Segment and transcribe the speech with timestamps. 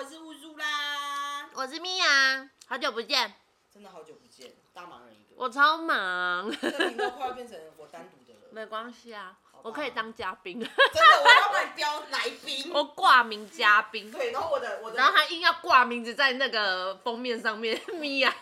[0.00, 3.34] 我是乌苏啦，我是米娅，好久不见，
[3.70, 5.34] 真的好久不见，大忙人一个。
[5.36, 12.72] 我超忙，这频道快要变成我单独的了，没关系啊，我可以当嘉宾，真的，我要把你标来宾。
[12.72, 18.34] 我挂名嘉宾，对，然后我的我的，然后他硬要挂名字在那个封面上面， 米娅，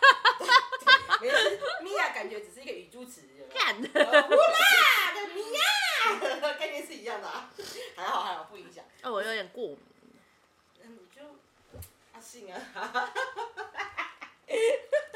[1.20, 3.22] 没事，米娅感觉只是一个语助词，
[3.52, 7.50] 干，呃呼啦的米娅， 概念是一样的啊，
[7.96, 8.84] 还好还好不影响。
[9.02, 9.78] 哦，我有点过敏，
[12.28, 12.60] 阿信啊，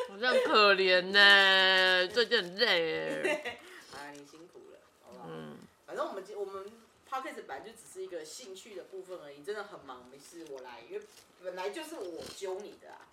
[0.08, 3.60] 我真的很可怜呢，最近很累，
[3.92, 5.26] 啊，你辛苦了，好不好？
[5.28, 6.72] 嗯，反正我们我们
[7.10, 11.04] podcast 本来就只是一个兴趣的部分而已，真的很忙，没事我来，因为
[11.44, 13.04] 本来就是我揪你的啊，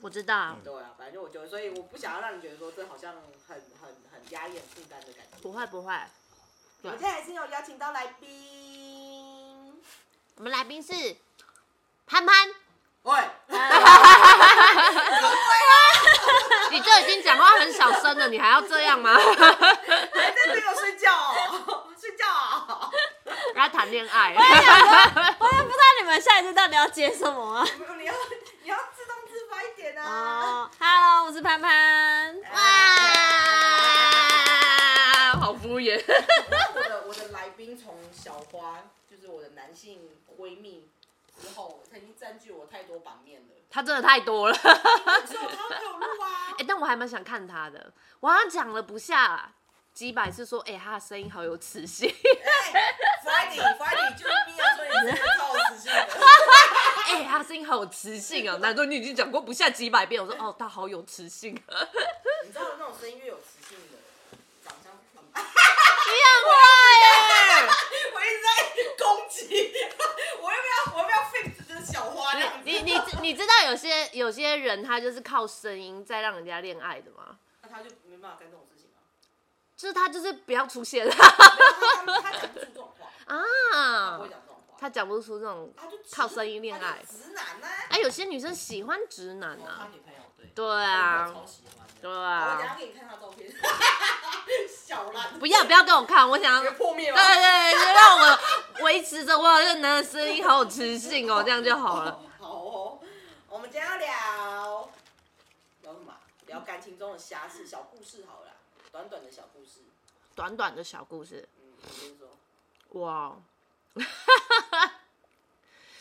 [0.00, 3.12] 我知道，对啊，反正就我揪，所以我不想要让你觉得说这好像
[3.46, 5.36] 很很很压抑、很负担的感觉。
[5.42, 5.92] 不会不会，
[6.84, 9.78] 我们现在还是有邀请到来宾，
[10.36, 11.16] 我们来宾是
[12.06, 12.48] 潘潘，
[13.02, 13.18] 喂，
[16.70, 19.14] 你就已经讲话很小声了，你还要这样吗？
[19.14, 19.34] 还在
[20.54, 22.88] 没有睡觉哦，睡觉啊？
[23.54, 24.46] 然后谈恋爱，我也
[25.62, 27.66] 不知道你们下一次到底要接什么啊。
[27.98, 28.14] 你要
[28.62, 30.04] 你要自动自发一点啊。
[30.04, 32.36] 哦，Hello，我是潘潘。
[32.52, 32.58] 哇，
[35.40, 36.00] 好敷衍。
[36.74, 38.78] 我的我的来宾从小花，
[39.10, 39.98] 就是我的男性
[40.38, 40.88] 闺蜜
[41.42, 43.48] 之后，他已经占据我太多版面了。
[43.68, 46.64] 他真的太多了， 所以我他会陪我录啊 哎、。
[46.66, 47.92] 但我还蛮想看他的。
[48.20, 49.52] 我好像讲了不下
[49.92, 52.08] 几百次说，哎、他的声音好有磁性。
[52.14, 52.84] 哎
[53.24, 56.08] ，Friday Friday 就是咪娅说你真的超有磁性的。
[57.06, 58.56] 哎、他声音好有磁性啊。
[58.58, 60.22] 难道你已经讲过不下几百遍？
[60.22, 61.54] 我说，哦，他好有磁性。
[61.54, 63.98] 你知道那种声音越有磁性的，
[64.64, 65.24] 长相很。
[65.34, 66.52] 你很坏
[67.00, 67.70] 耶！
[68.14, 68.48] 我一直在
[68.98, 69.72] 攻击，
[70.40, 72.64] 我要不要我要不要 fix 这小花样子？
[72.64, 77.38] 你你你你知道有些有些人他就是靠声音在让人家恋爱的吗？
[77.62, 79.00] 那他就没办法干这种事情啊。
[79.76, 84.76] 就是他就是不要出现他他他讲不出这种话， 他啊不会，讲这种话。
[84.78, 90.46] 他讲不出这种他就直靠声音恋爱他就直男呢、哎、有些女生喜欢直男啊他啊，女朋友对。
[90.54, 91.92] 对啊我，超喜欢的。
[92.02, 93.48] 对我等下给你看他照片。
[95.40, 97.26] 不要不要跟我看，我想要破灭对了。
[97.28, 98.38] 对对，就让我
[98.84, 102.20] 维持着我这男的声音好有磁性哦，这样就好了。
[102.38, 102.98] 好哦，
[103.48, 104.90] 我们今天要聊
[105.82, 106.20] 聊什么啊？
[106.46, 108.52] 聊感情中的瑕疵小故事好了啦，
[108.90, 109.80] 短短的小故事。
[110.34, 112.28] 短短的小故事，嗯，你先说。
[113.00, 113.34] 哇，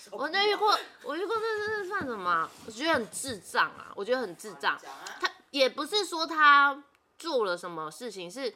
[0.03, 2.49] 手我那遇过，我遇过这这这算什么啊？
[2.65, 4.77] 我觉得很智障啊，我觉得很智障。
[4.81, 5.17] 讲啊。
[5.19, 6.81] 他也不是说他
[7.19, 8.53] 做了什么事情，是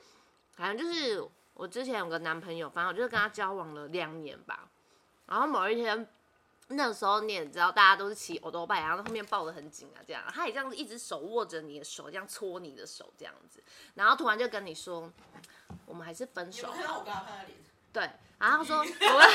[0.55, 1.23] 好像就是
[1.53, 4.67] 我之前有个男朋友，反正我就是跟他交往了两年吧。
[5.27, 6.07] 然后某一天，
[6.67, 13.61] 那个时候你也知道，大家都是骑欧多拜，然后后面抱得很紧啊，这样，他也这样子一直手握着你的手，这样搓你的手这样子，
[13.95, 15.11] 然后突然就跟你说，
[15.85, 16.67] 我们还是分手？
[17.91, 18.83] 对，然后他说我
[19.17, 19.27] 们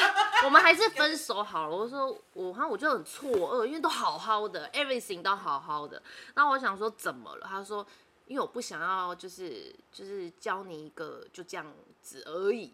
[0.45, 1.77] 我们还是分手好了。
[1.77, 6.03] 我说我哈我就很错愕，因为都好好的，everything 都好好的。
[6.35, 7.47] 然后我想说怎么了？
[7.49, 7.87] 他说
[8.31, 11.67] 因为我不想要就是就是教你一个就这样
[12.01, 12.73] 子而已。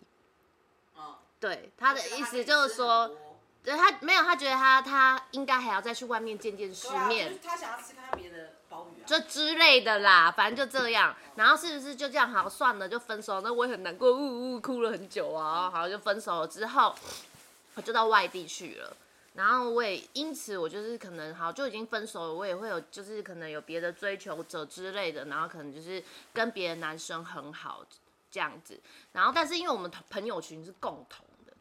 [0.99, 1.15] 嗯。
[1.41, 3.11] 对，他的意思就是说，
[3.65, 7.28] 对他没有，他觉得他他应该还要再去外面见见世面。
[7.28, 9.06] 就是他想要吃看看别的鲍鱼啊。
[9.06, 11.17] 就之类的啦，反正就这样。
[11.37, 13.41] 然后是不是就这样好算了，就分手？
[13.41, 15.71] 那我也很难过，呜呜哭了很久啊。
[15.71, 16.94] 好，就分手了之后，
[17.77, 18.94] 我就到外地去了。
[19.37, 26.03] 然后我也因此我就是可能好就已经分手了，我也会有就是可能有别的追求者之类的，然后可能就是
[26.33, 27.87] 跟别的男生很好
[28.31, 28.81] 这样子。
[29.13, 31.53] 然后但是因为我们朋友群是共同的，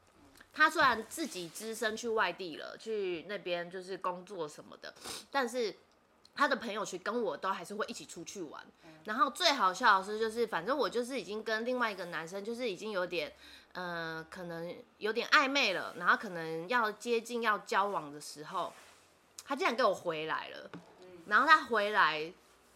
[0.53, 4.93] 他虽然自己只身去外地了，去那边就是工作什么的，
[5.29, 5.75] 但是。
[6.37, 8.61] 他的朋友群跟我都还是会一起出去玩，
[9.05, 13.31] 然后最好笑的是，就是反正我就是已经跟另外一个男生，就是已经有点，
[13.75, 18.73] 呃，可能有点暧昧了，然后可能要接近要交往的时候，
[19.45, 20.71] 他竟然给我回来了，
[21.27, 22.31] 然后他回来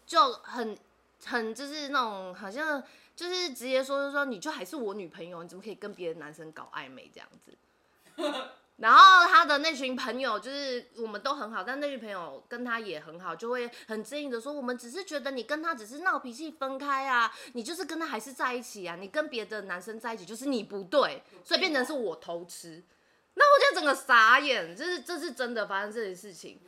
[0.06, 0.78] 就很
[1.26, 2.84] 很就是那种好像
[3.16, 7.58] 就是直接说就说你就还是我女朋友，你怎么可以跟别的男生搞暧昧这样子？
[8.80, 22.84] 然后他的那群朋友就是我们都很好，但那群朋友跟他也很好，就会很正义的说，我们只是觉得你跟他只是闹脾气分开啊，你就是跟他还是在一起啊，你跟别的男生在一起就是你不对，所以变成是我偷吃。
[23.36, 26.60] 那我就整个傻眼，这是这是真的发生这件事情。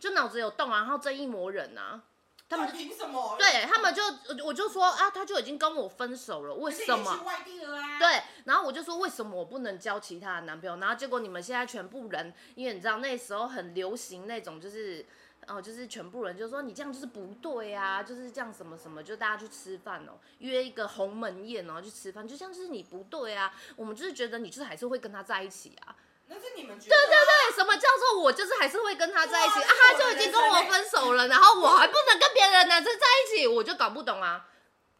[0.00, 2.00] 就脑子有洞啊，然后正义魔人啊，
[2.48, 3.36] 他们那凭什么？
[3.38, 7.24] 对他们就我我就说啊，他就已经跟我分手了，为什么也去？
[7.24, 10.76] 外地了啊？，对，然后我就说为什么我不能交其他的男朋友？
[10.76, 15.04] 然后结果你们现在全部人，因为你知道那时候很流行那种就是。
[15.46, 25.96] 哦，就是全部人就说你这样就是不对啊，就是这样什么什么，就大家去吃饭哦，约一个鸿门宴哦去吃饭，就像是你不对啊，我们就是觉得你就是还是会跟他在一起啊，
[26.28, 26.96] 那是你们觉得。
[26.96, 29.68] 对对对，什么叫做我就是还是会跟他在一起啊？
[29.68, 34.46] 他就已经跟我分手了，然后我还不能跟别的男生在一起，我就搞不懂啊。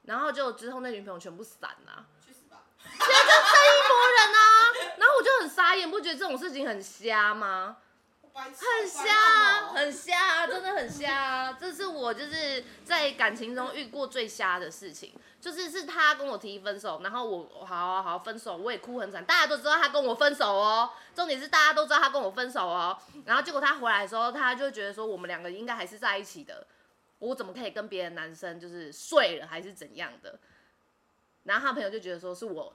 [0.03, 2.57] 然后就之后那女朋友全部散了、去死吧！
[2.83, 4.73] 一波人啊。
[4.97, 7.77] 然后我就很傻眼，不觉得这种事情很瞎吗？
[8.41, 11.53] 很瞎啊，很瞎啊，真的很瞎啊！
[11.59, 20.91] 这是我就是在感情中遇过最瞎的事情，就是是他跟我提分手，然后我好好好分手，我也哭很惨，大家都知道他跟我分手哦。
[21.15, 26.67] 重点是大家都知道他跟我分手哦，然后结果他回来的时候，他就觉得说我们两个应该还是在一起的，
[27.19, 30.39] 我怎么可以跟别的男生就是睡了还是怎样的？
[31.45, 32.73] 然后他朋友就觉得说是我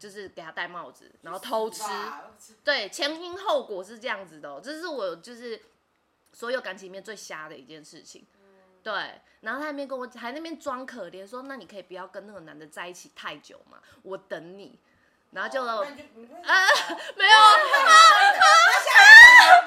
[0.00, 1.82] 就是给他戴帽子，然后偷吃。
[2.64, 5.60] 对，前因后果是这样子的、哦，这是我就是
[6.32, 8.26] 所有感情里面最瞎的一件事情。
[8.82, 14.78] 对，然后他那边跟我还那边装可怜，说那你可以不要跟那个男的在一起太久嘛，我等你。
[15.32, 16.42] 然后就、哦那你就你就呃
[17.14, 17.30] 没有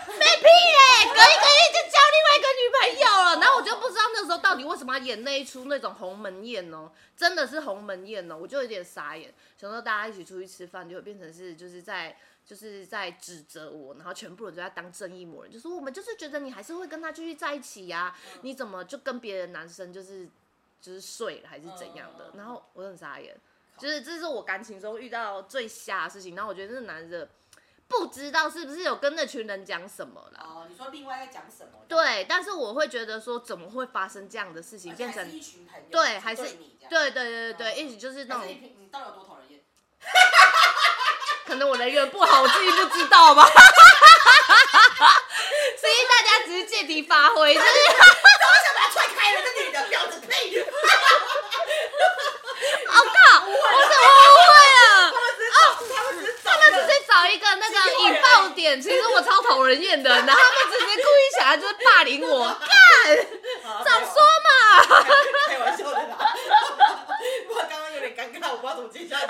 [0.20, 3.40] 没屁嘞，隔一个月就交另外一个女朋友了。
[3.40, 12.16] 然后我就不知道那时候到底为什么要演那一出那种鸿门宴哦，真的是鸿门宴哦，我就有点傻眼，想说大家一起出去吃饭，就会变成是就是在。
[12.46, 20.28] 就是在指责我，然后全部人都在当正义魔人，就说我们就是觉得你还是会跟他继续在一起呀、你怎么就跟别的男生就是
[20.82, 22.26] 就是睡了还是怎样的？
[22.34, 23.34] 嗯然后我很傻眼，
[23.78, 26.36] 就是这是我感情中遇到最瞎的事情。
[26.36, 27.30] 然后我觉得那个男的
[28.00, 30.40] 不知道是不是有跟那群人讲什么了。
[30.44, 31.80] 哦，你说另外在讲什么？
[31.88, 39.62] 对，但是我会觉得说，怎么会发生这样的事情，变成是一群朋友，对，还是对你对对对对一起就是那种你，到底有多讨人厌？
[41.45, 43.45] 可能我人缘不好，我自己不知道吧。
[45.80, 47.69] 所以大家只是借题发挥，就是我
[48.63, 50.51] 想把他踹开了，这女的婊子呸！
[52.88, 53.00] 我靠，
[53.45, 54.88] 我怎么误会 了？
[55.12, 55.48] 他们只是
[55.94, 56.32] 他们只是
[57.71, 63.27] 那个引爆点，其实我超讨人厌的， 然后他们直接故意想要就是霸凌我，干，
[63.83, 64.50] 早说嘛。
[65.48, 66.18] 开玩笑的啦。
[67.48, 69.25] 不过刚刚有点尴尬，我不知道怎么接下去。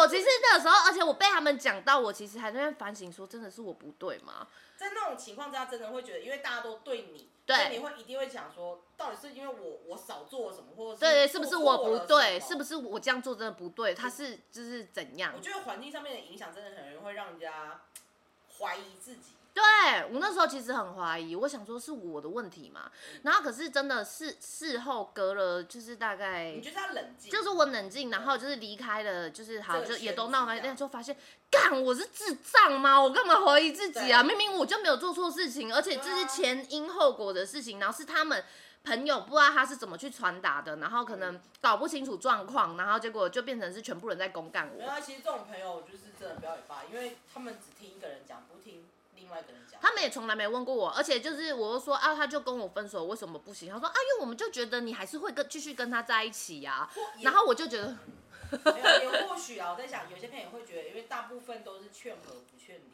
[0.00, 4.46] 有，其实那个时候，而且我被他们讲到，我其实还在那边反省说，真的是我不对吗？
[4.76, 12.40] 在那种情况之下，真的会觉得，因为大家都对你，对所以你会一定会想说，到底是因为我我少做了什么，或者是对对，是不是我不对？
[12.40, 12.64] 是不？
[12.64, 13.94] 是我这样做真的不对？
[13.94, 15.40] 他是就是怎样我？
[15.40, 17.82] 觉得环境上面的影响真的很容易会让人家
[18.58, 19.32] 怀疑自己。
[19.52, 19.62] 对
[20.12, 22.90] 我那时候其实很怀疑，我想说是我的问题嘛。
[23.22, 31.16] 然后可是真的是事后隔了，就是大概你就是要冷静，就是我冷静，然后就是离开了，就是好就也都闹开，这样但就发现，
[31.50, 33.00] 干我是智障吗？
[33.00, 34.22] 我干嘛怀疑自己啊？
[34.22, 38.44] 明明我就没有做错事情，而且这是前因后果的事情，然后是他们。
[38.82, 44.78] 朋友不知道他是怎么去传达的，然后可能搞不清楚状况，然后结果就变成是全部人在公干我。
[44.78, 48.42] 没有啊，其实这种朋友就是真的不要尾巴，因为他们只听一个人讲，
[49.30, 49.80] 另外一个人讲。
[49.80, 53.72] 他们也从来没问过我，而且就是我又说啊，他就跟我分手，为什么不行？
[53.72, 56.90] 他说啊，因为我们就觉得你还是会跟继续跟他在一起呀、
[57.22, 57.96] 然后我就觉得，
[58.50, 62.90] 没有，也或许啊，我在想，有些朋友会觉得，因为大部分都是劝和不劝离，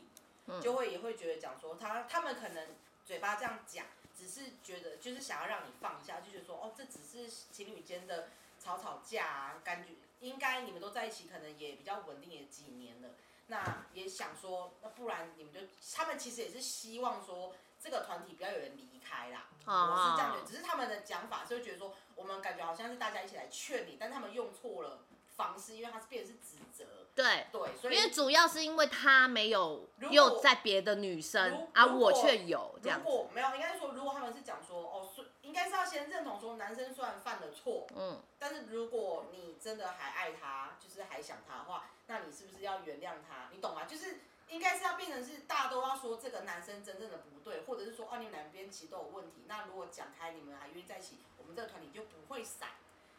[0.48, 2.68] 嗯就会也会觉得讲说他他们可能
[3.04, 8.28] 嘴巴这样讲，只是觉得就是想要让你放下，就觉得说哦，这只是情侣间的
[8.62, 13.08] 吵吵架啊，感觉应该你们都在一起，可能也比较稳定，也几年了。
[13.48, 15.60] 那也想说，那不然你们就，
[15.94, 19.46] 他们其实也是希望说这个团体不要有人离开啦。
[19.64, 25.00] 啊我是这样觉得，只是他们的讲法就会觉得说，我们感觉好像是大家一起来劝你，但他们用错了
[25.36, 26.84] 方式，因为他是变成是指责，
[27.14, 35.26] 对，对，所以因为主要是因为他没有又在别的女生而啊，我却有这样如，果没有，应该是说，如果他们是讲说，哦，是应
[35.56, 43.48] 该是要先认同说，男生虽然犯了错，嗯，但是如果你真的还爱他，就是还想他的话，那你是不是要原谅他？
[43.50, 43.86] 你懂吗？
[43.86, 49.44] 就是应该是要变成是大家都要说这个男生真正的不对，或者是说，哦，你们两边其实都有问题。
[49.46, 52.68] 那如果讲开，你们还愿意在一起，我们这个团体就不会散。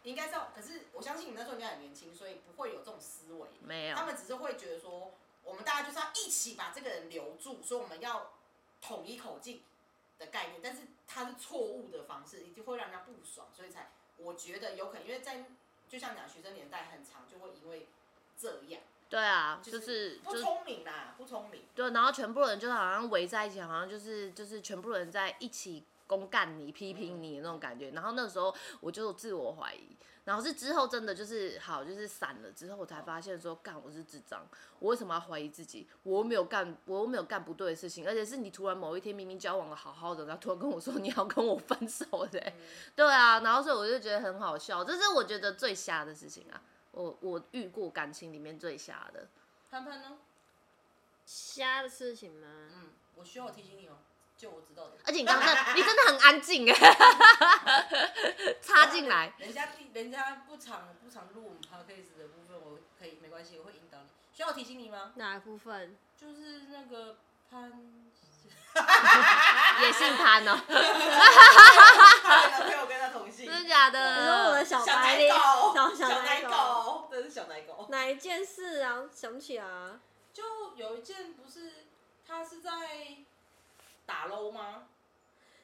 [0.03, 3.47] 应该是要，可是我相信你那时候应该很年轻，所以不会有这种思维。
[3.59, 5.11] 没有他，们只是会觉得说，
[5.43, 8.31] 我们大家就是要一起把这个人留住，所以我们要
[8.79, 9.63] 统一口径
[10.19, 15.45] 的概念，但是它是错误的方式，一定会让人家不爽，所以才我觉得有可能，因为在
[15.87, 17.87] 就像讲学生年代很长，就会因为
[18.37, 27.91] 这样，对啊，就就是不聪明啦，不聪明，对，然后全部人就好像围在一起，好像就是就是全部人在一起公干你、批评你的那种感觉。
[27.91, 29.96] 然后那时候我就自我怀疑，
[30.27, 34.45] 然后是之后真的就是好，就是散了之后，我才发现说，干我是智障，
[34.77, 35.87] 我为什么要怀疑自己？
[36.03, 42.53] 我又没有干，我又没有干不对的事情，而且是你突然某一天明明交往的好好的，然后突然跟我说你要跟我分手的、嗯
[42.93, 49.29] 对啊，然后所以我就觉得很好笑，这是我觉得最瞎的事情啊，我我遇过感情里面最瞎的。
[49.71, 50.17] 潘潘呢？
[51.25, 52.47] 瞎的事情吗？
[52.75, 53.99] 嗯，我需要我提醒你吗？
[54.37, 54.91] 就我知道的。
[55.05, 56.75] 而且你刚刚你真的很安静哎，
[58.61, 59.33] 插进来。
[59.39, 64.05] 人家人家不常不常录我们 podcast 的部分，我可以没关系，我会引导你。
[64.31, 65.13] 需要我提醒你吗？
[65.15, 65.97] 哪部分？
[66.15, 67.17] 就是那个
[67.49, 67.71] 潘，
[69.81, 74.59] 也姓潘哦， 他的男朋友跟他同姓，真的假你说我的？
[74.59, 77.87] 的小白脸，狗，小小奶奶，狗，这是小奶狗。
[77.89, 79.03] 哪一件事啊？
[79.13, 79.99] 想不起来啊。
[80.33, 80.43] 就
[80.75, 81.85] 有一件不是
[82.27, 82.71] 他是在
[84.07, 84.87] 打 low 吗？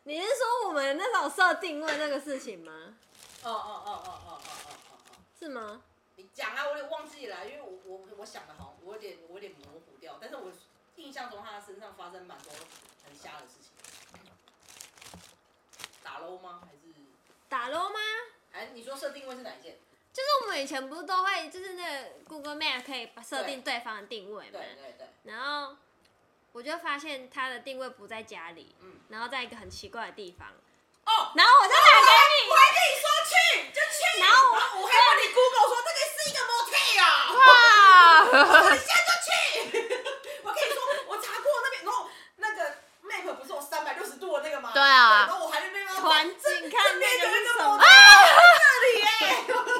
[0.03, 2.95] 你是说我们那种设定位那个事情吗？
[3.41, 5.15] 哦哦哦哦哦哦哦哦哦。
[5.39, 5.81] 是吗？
[6.17, 10.51] 你讲啊，我有点忘记了，因为我我我想的好像我有点我有点模糊掉，但是我
[10.97, 12.51] 印象中他身上发生蛮多
[13.05, 13.71] 很瞎的事情。
[16.03, 16.61] 打 low 吗？
[16.65, 16.93] 还是
[17.47, 17.99] 打 low 吗？
[18.51, 19.77] 还你说设定位是哪一件？
[20.11, 25.75] 就是我们以前不是都会，就是那个 Google Map 可以设定对方的定位嘛对，对对，然后
[26.53, 28.93] 我就发现他的定位不在家里，嗯。
[29.09, 33.33] 然后在一个很奇怪的地方，哦，然后我就打给你，我还跟你说去
[33.73, 37.43] 就去，然后我我还帮你 Google 说这个是一个 motel 啊，哇！
[38.63, 39.29] 我现在就去。
[40.43, 44.71] 我跟你说，我查过那边，然后那个 map 不是有三百六十度的那个吗？
[44.73, 47.85] 对啊然后我还在那边说环境看那个是什么，这
[48.87, 49.07] 里耶。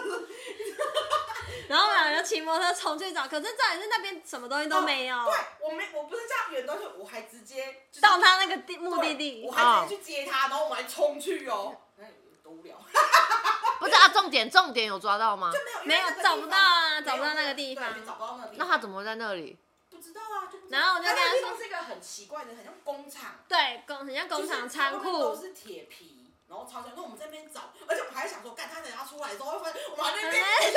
[1.74, 11.75] 然后我们俩就骑摩托车冲去找，可是重点是那边什么东西都没有，对，我没，我不是这样远东西，我还直接就是到他那个地目的地我，还直接去接他，然后我们还冲去哦。
[11.98, 12.06] 那
[12.44, 12.77] 多无聊，
[13.80, 15.51] 不是啊，重点重点有抓到吗？
[15.51, 18.68] 就没有没有找不到啊找不到那个地方找不到那个地方。
[18.68, 19.58] 那他怎么会在那里？
[19.89, 20.46] 不知道啊？
[20.51, 23.32] 就然后我就跟他说但那个地方是一个很奇怪的，很像工厂。
[23.48, 26.23] 对，工很像工厂仓就是它外面都库，是铁皮，
[26.54, 26.94] 然后超像。
[26.96, 30.70] 那我们在那边找，而且我们还想说，干他等下出来的时候会发现我们还在那边哎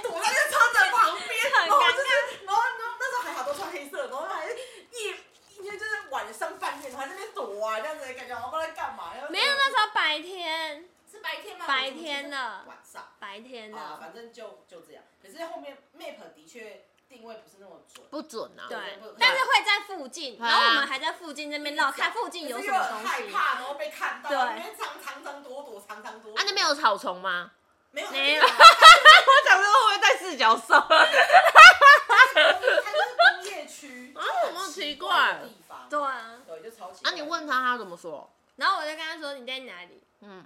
[0.00, 5.14] 躲在那个车子旁边， 很然后尴就是，然后然后那时候还好都穿黑色，然后还是夜，
[5.60, 9.12] 因为就是晚上半夜，然后还在那边躲啊，这样子的感觉，我不知道干嘛。
[9.14, 11.66] 然后没有，那时候白天，是白天吗？
[11.68, 15.04] 白天的晚上白天啊，的，反正就就这样。
[15.22, 18.06] 可是后面 map 的确定位不是那么准。
[18.08, 18.66] 不准啊！
[18.68, 18.78] 对，
[19.18, 23.06] 但是会在附近，然后我们还在附近那边绕，看附近有什么东西。
[23.06, 26.40] 害怕，然后被看到，对那边长长长躲躲，藏藏躲躲。
[26.40, 27.50] 啊，那边有草丛吗？
[27.90, 28.46] 没有没有我
[29.48, 30.78] 想说会不会在四角兽？
[30.86, 35.88] 它就是工业区，啊就很有没有奇怪地方。
[35.90, 37.10] 对啊，对，就超奇怪。
[37.10, 38.30] 啊，你问他，他怎么说？
[38.54, 40.44] 然后我就跟他说你在哪里，嗯，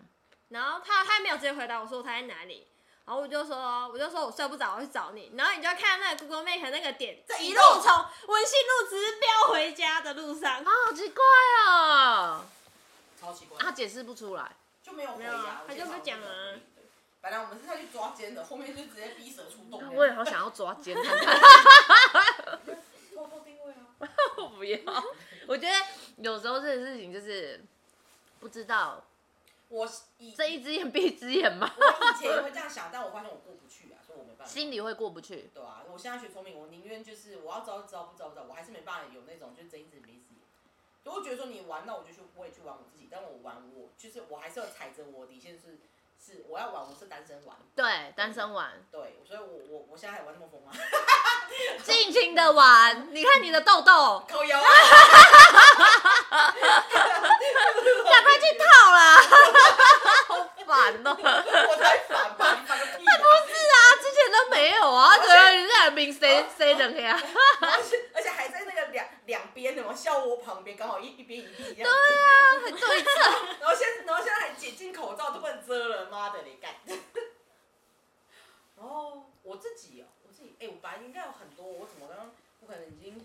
[0.48, 2.66] 然后他他没有直接回答我说他在哪里，
[3.06, 11.24] 然后我就说我就说我睡不着，我去找你，然后你就看那个 Google Map 那个点一路从文信路直飙回家的路上啊，，好奇怪
[11.66, 12.44] 哦！
[13.20, 14.50] 超奇怪，啊他解释不出来。
[14.82, 15.32] 就没有回没有
[15.66, 16.54] 他就不讲啊。
[17.20, 19.82] 本来我们是要去抓奸的，后面就直接逼蛇出洞。
[19.94, 21.40] 我也好想要抓奸看看，
[23.14, 24.08] 偷偷定位啊。
[24.36, 24.78] 我不要。
[25.46, 25.74] 我觉得
[26.18, 27.62] 有时候这个事情就是
[28.40, 29.02] 不知道
[29.68, 34.52] 我以睁一只眼闭一只眼嘛，我以前也会这样想，但我发现我过不去啊，所以我没办法。
[34.52, 35.50] 心里会过不去。
[35.54, 40.40] 对啊，我现在学聪明，我宁愿就是我要知道就知道，不知道不知道，我还是没办法有那种就是睁一只眼闭一只眼。
[41.04, 45.78] 就会觉得说你玩，那我就去我也去玩我自己，但我玩我就是我还是要踩着我底线是
[46.18, 50.72] 是我要玩我是单身玩，对，单身玩，对，所以我我我现在还玩那么疯吗？
[51.84, 53.14] 尽情的玩。
[53.14, 54.64] 你看你的痘痘， 口油啊！
[58.10, 59.20] 赶快去套啦！
[60.26, 60.32] 好
[60.66, 61.16] 烦哦、
[61.68, 63.12] 我才烦烦个屁、啊！
[63.14, 67.20] 啊，之前都没有啊，怎么你在明谁谁等呀？
[67.60, 71.74] 而且而且还在那个两两边，的嘛笑窝旁边，刚好一一边一样子。
[71.74, 71.90] 对啊，
[72.64, 73.14] 很对称。
[73.60, 76.74] 然后现然后现在还解禁口罩都不能遮了，妈的你干！
[78.76, 83.24] 然后我自己哦，我自己哎、我本来应该有很多，我怎么刚刚我可能已经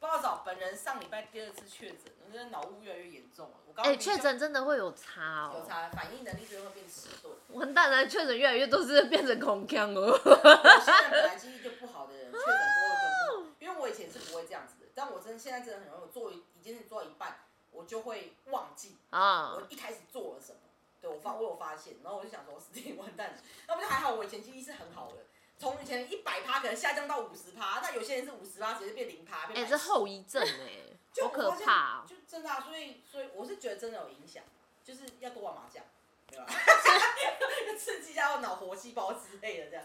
[0.00, 3.56] 不知道找本人上礼拜第二次确诊，我真的脑雾越来越严重了。
[3.66, 5.56] 我刚哎、刚确诊真的会有差哦。
[5.58, 7.34] 有差，反应能力真的会变迟钝。
[7.48, 10.02] 完蛋了，确诊越来越多是变成空腔哦。
[10.02, 17.40] 我现在本来记忆就不好的人，确诊多了更不好，因为我以前是不会这样子的，但我真现在真的很容易，我做一一件事做到一半，
[17.72, 20.58] 我就会忘记啊我，一开始做了什么。
[21.00, 23.36] 对我发我有发现，然后我就想说，我死定完蛋了。
[23.68, 25.18] 那不就还好，我以前记忆是很好的，
[25.58, 32.04] 从以前一百趴可能下降到五十趴，那有些人是五十趴直接变零趴，哎、变这后遗症哎、 好可怕、哦。
[32.08, 34.42] 就真的啊，所以所以我是觉得真的有影响。
[34.84, 35.84] 就是要多玩麻将，
[36.30, 36.46] 对吧？
[37.78, 39.84] 刺激一下我脑活细胞之类的这样。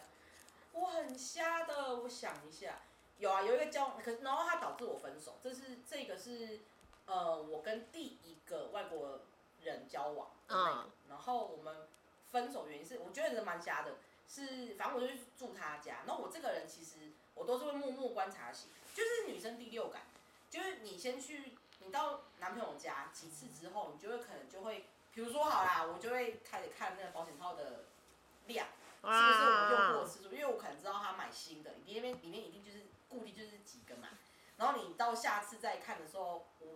[0.72, 2.80] 我很瞎的，我想一下，
[3.18, 6.62] 有啊，有一个交往，可是然后他导致我分手，这是这个是
[7.06, 9.20] 呃我跟第一个外国
[9.62, 11.86] 人交往嗯然后我们
[12.32, 20.04] 分手原因是我觉得人蛮瞎的，是反正我就去住他家，然后我这个人其实我都是会默默观察型，就是女生第六感，
[20.50, 27.86] 就是你先去你到男朋友家几次之后，你就会可能就会，比如说好啦，我就会开始看那个保险套的
[28.48, 28.68] 量。
[29.06, 30.32] 是不是我用过次数？
[30.32, 34.08] 因为我可能知道他买新的，里面里面一定就是固定就是几个嘛。
[34.56, 36.68] 然后你到下次再看的时候，我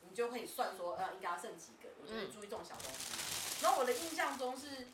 [0.00, 3.62] 你就可以算说，呃，应该要剩几个，我就会注意这种小东西。
[3.62, 4.88] 然后我的印象中是，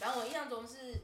[0.00, 1.00] 然后我印象中是，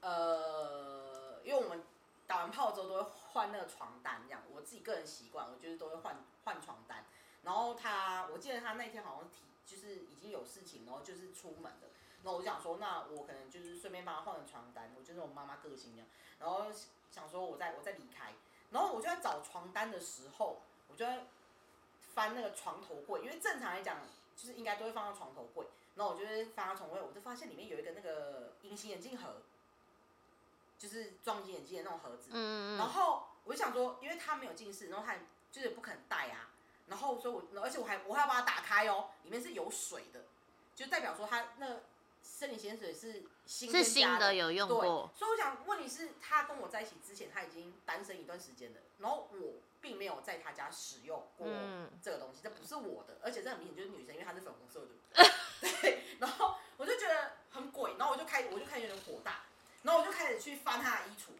[0.00, 1.82] 呃，因为我们
[2.26, 7.04] 打完炮之后都会换那个床单，这样我自己个人习惯，我就是都会换换床单。
[7.42, 11.88] 然后他，我记得他那天好像提就是已经有事情，然后就是出门了。
[12.22, 16.06] 那我就想说，那我可能就是顺便帮他换个床单，我就是我妈妈个性那样。
[16.38, 16.66] 然后
[17.10, 18.34] 想说我再我再离开，
[18.70, 21.26] 然后我就在找床单的时候，我就在
[22.14, 23.98] 翻那个床头柜，因为正常来讲
[24.36, 25.66] 就是应该都会放到床头柜。
[25.96, 29.42] 然后我就会翻到床位，我就发现里面有一个那个隐形眼镜盒，
[30.78, 32.30] 就是装隐形眼镜的那种盒子。
[32.32, 35.16] 嗯嗯然后我就想说，因为他没有近视，然后他
[35.52, 36.50] 就是不肯戴啊，
[36.88, 40.24] 然后所以我，而且我还我还要把它打开哦，里面是有水的，
[40.74, 41.76] 就代表说他那
[42.22, 55.22] 生理盐水是新是新的有用对过，所以我想问题是，他跟我在一起之前，他已经单身一段时间了，然后我并没有在他家使用过嗯这个东西，这不是我的，而且这很明显就是女生，因为她是粉红色的，
[55.84, 59.42] 对，然后我就觉得很鬼，然后我就开我就开始有点火大，
[59.82, 61.32] 然后我就开始去翻他的衣橱，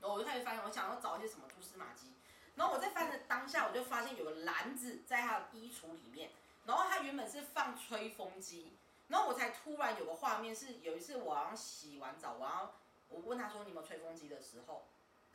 [0.00, 2.12] 然后我就开始翻，我想要找一些什么蛛丝马迹，
[2.56, 6.30] 然后我在翻的当下，我就发现有个篮子在他的衣橱里面，
[6.66, 8.72] 然后他原本是放吹风机，
[9.06, 12.74] 然后我才突然有个画面是，有一次我好像洗完澡，我要
[13.08, 14.84] 我问他说你有没有吹风机的时候，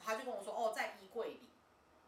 [0.03, 1.49] 他就跟我说哦在衣柜里，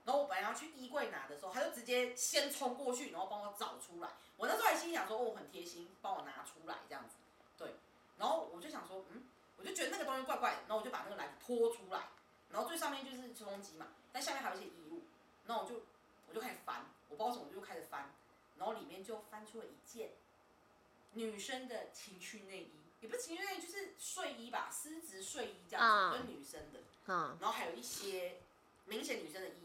[0.06, 4.10] 然后我本来要去衣柜拿的时候，他就直接先冲过去，然后帮我找出来。
[4.38, 7.16] 我那时候还心想说哦很贴心，帮我拿出来这样子，
[7.58, 7.76] 对。
[8.18, 9.24] 然后我就想说嗯，
[9.58, 12.08] 我就觉得那个东西怪怪的，然后我就把那个篮子拖出来，
[12.52, 15.02] 然后最上面就是吹风机嘛，但下面还有一些衣物，
[15.48, 15.82] 然后我就
[16.30, 18.14] 我就开始翻，我不知道为什么我就开始翻，
[18.58, 20.12] 然后里面就翻出了一件
[21.14, 28.38] 女生的情趣内衣，也不是情趣内衣，就是睡衣吧，丝质睡衣这样子，嗯跟女生的，嗯，然后还有一些
[28.86, 29.65] 明显女生的衣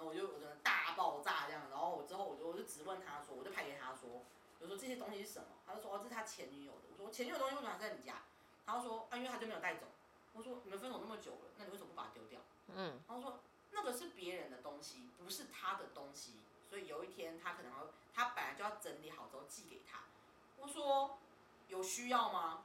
[0.00, 4.24] 然后我就我的大爆炸这样，然后我之后我就我就直问他说，我就拍给他说，
[4.58, 5.48] 我说这些东西是什么？
[5.66, 8.22] 他就说哦这是他前女友的，我说前女友的东西为什么还在你家？
[8.64, 9.88] 他就说啊因为他就没有带走，
[10.32, 12.40] 我说你们分手那么久了，那你为什么不把它丢掉？
[12.68, 13.40] 嗯，然后说
[13.72, 16.36] 那个是别人的东西，不是他的东西，
[16.70, 20.04] 所以有一天他可能要，他本来就要整理好之后寄给他。
[20.56, 21.18] 我说
[21.68, 22.64] 有需要吗？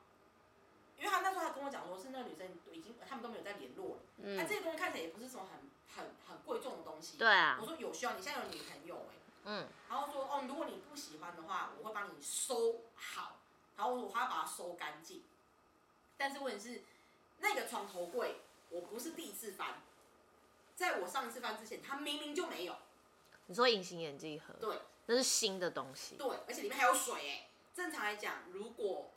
[0.97, 7.17] 因为他那时候他跟我讲说，是那个女生已经他们都没有再联络了，那、嗯这些东西看起来也不是什么很很很贵重的东西。
[7.17, 13.37] 对啊我，说有需要，你现在有女朋友哎、嗯，然后说哦，如果你不喜欢的话，我会帮你收好，
[13.77, 15.23] 然后我还要把它收干净。
[16.17, 16.81] 但是问题是，
[17.39, 18.37] 那个床头柜
[18.69, 19.81] 我不是第一次翻，
[20.75, 22.75] 在我上一次翻之前，它明明就没有。
[23.47, 27.49] 你说隐形眼镜盒，对那是新的东西，对，而且里面还有水哎。
[27.75, 29.11] 正常来讲，如果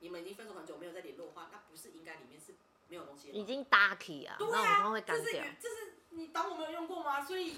[0.00, 2.54] 你们已经分手很久没有再联络的话，那不是应该里面是
[2.92, 3.30] 没有东西？
[3.30, 5.94] 已经搭起啊，对那我啊，们会干掉这是。
[6.10, 7.24] 你当我没有用过吗？
[7.24, 7.56] 所以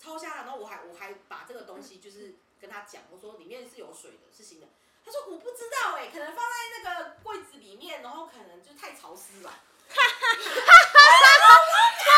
[0.00, 0.44] 超吓人。
[0.44, 4.68] 然后我还我还把这个东西就是跟他讲，我说里面是有水的，是新的。
[5.04, 6.52] 他说我不知道哎、可能放在
[6.84, 9.52] 那个柜子里面，然后可能就太潮湿了。
[9.88, 9.94] 我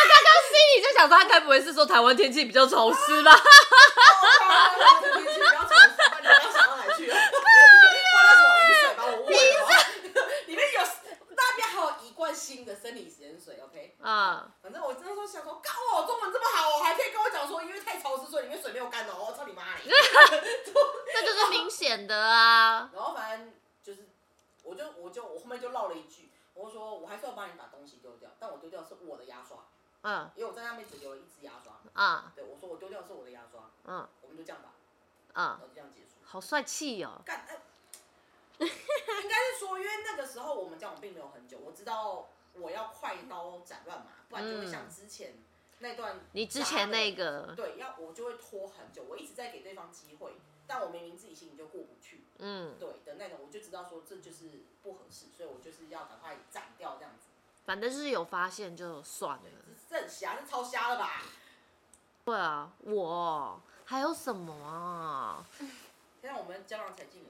[0.08, 3.32] 刚刚心里就想说，他该不会是说台湾天气比较潮湿吧？
[3.32, 3.40] 哦，
[5.00, 7.16] 天气比较潮湿，那你不要想到哪去了。
[8.12, 9.68] 放到什么雨水把我误会了吗？
[10.46, 10.80] 里面有
[11.30, 13.96] 那边还有一罐新的生理盐水，OK？
[14.00, 15.70] 嗯，反正我那时候想说，高
[16.00, 19.26] 我中文这么好哦，还可以跟我讲说，因为太潮湿，所以里面水没有干哦。
[19.28, 19.82] 我操你妈嘞！
[21.14, 22.88] 那就是明显的啊。
[22.94, 24.08] 然后反正就是，
[24.62, 29.58] 我就我就我后面就唠了一句，我就说我还是要帮你把东西丢掉，但我丢掉是我的牙刷，
[30.02, 31.74] 嗯因为我在那边只留了一支牙刷。
[31.94, 34.70] 嗯对，我说我丢掉是我的牙刷，嗯我们就这样吧，
[35.34, 36.14] 然嗯，后就这样结束。
[36.24, 37.20] 好帅气哦。
[37.26, 37.44] 干，
[38.58, 42.28] 呃 应该是说，因为那个时候我们交往并没有很久，我知道
[42.60, 45.34] 我要快刀斩乱麻，不然就会像之前
[45.80, 50.32] 那段嗯你之前那个，对，要我就会拖很久，我一直在给对方机会，
[50.66, 57.26] 但我明明自己心里就过不去，嗯，对的那种，我就知道说这就是不合适，所以我就是要赶快斩掉这样子。
[57.64, 59.44] 反正就是有发现就算了。
[59.90, 61.22] 这这很瞎，这超瞎了吧？
[62.24, 65.46] 对啊，我还有什么啊？
[66.20, 67.28] 现在我们江郎才尽了。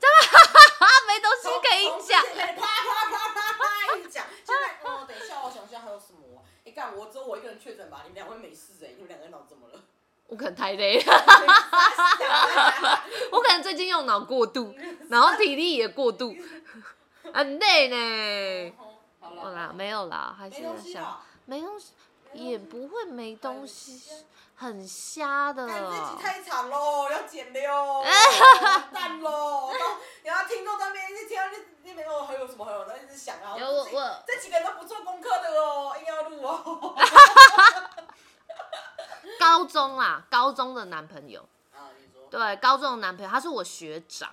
[0.00, 0.06] 啊，
[0.80, 2.20] 啊没东西可以讲。
[2.20, 6.42] 啪啪啪啪啪一讲，现在哦，等一下，我想一下还有什么？
[6.64, 8.00] 哎，干，我只有我一个人确诊吧？
[8.04, 9.80] 你们两位没事哎，你们两个人脑怎么了？
[10.26, 11.04] 我可能太累了，
[13.32, 14.74] 我可能最近用脑过度，
[15.08, 16.36] 然后体力也过度，
[17.34, 18.72] 很累呢。
[19.20, 21.20] 好啦，没有啦，还是想。
[21.46, 21.94] 没东西，
[22.32, 24.00] 也不会没东西，
[24.56, 25.66] 很瞎的。
[25.66, 29.72] 看这集太长喽，要剪的哟， 完蛋喽！
[30.22, 36.94] 然后听众在那边一直听到那那边哦，还有什么还有，然后一直想啊，有我这我这几个人都不做功课的哦，硬要录哦。
[39.38, 41.40] 高中啊，高中的男朋友，
[41.72, 44.30] 啊，你说，对，高中的男朋友，他是我学长，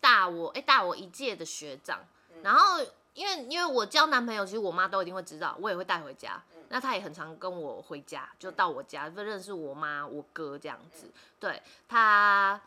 [0.00, 2.00] 大我哎、大我一届的学长。
[2.34, 2.80] 嗯然后
[3.14, 6.42] 因为因为我交男朋友，其实我妈都一定会知道，我也会带回家。
[6.72, 11.06] 嗯那他也很常跟我回家，就到我家，就认识我妈、我哥这样子。
[11.06, 12.60] 嗯对他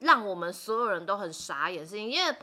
[0.00, 2.34] 让我们所有人都很傻眼，是因为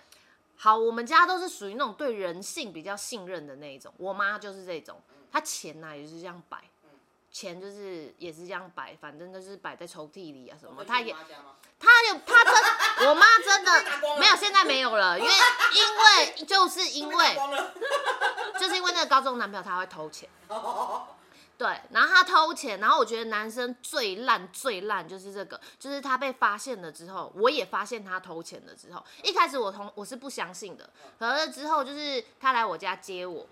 [0.55, 3.93] 好，我们家都是属于那种对人性比较信任的那一种。
[3.97, 6.89] 我妈就是这种，她钱呐、也是这样摆嗯，
[7.31, 10.85] 钱就是也是这样摆，反正就是摆在抽屉里啊什么。
[10.85, 11.13] 她也
[11.79, 13.71] 你妈家吗她有她真，我妈真的
[14.19, 15.31] 没有，现在没有了， 因为
[15.73, 17.37] 因为就是因为。
[18.59, 20.27] 就是因为那个高中男朋友他会偷钱。
[21.59, 33.45] 对，然后他偷钱，然后我觉得男生最烂最烂就是这个，就是他被发现了之后，我也发现他偷钱了之后，一开始我同我是不相信的，可是之后就是他来我家接我，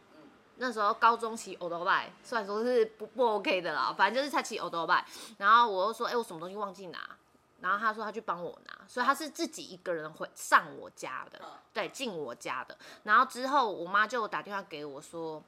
[0.58, 5.06] 那时候高中骑 o l d b i 虽然说是不不 OK 的啦，反正就是他骑 o l d b i
[5.38, 7.00] 然后我又说，哎、我什么东西忘记拿，
[7.66, 12.78] 然后他说他去帮我拿，所以他是自己一个人回上我家的嗯，对，进我家的。
[13.02, 15.42] 然后之后我妈就打电话给我说，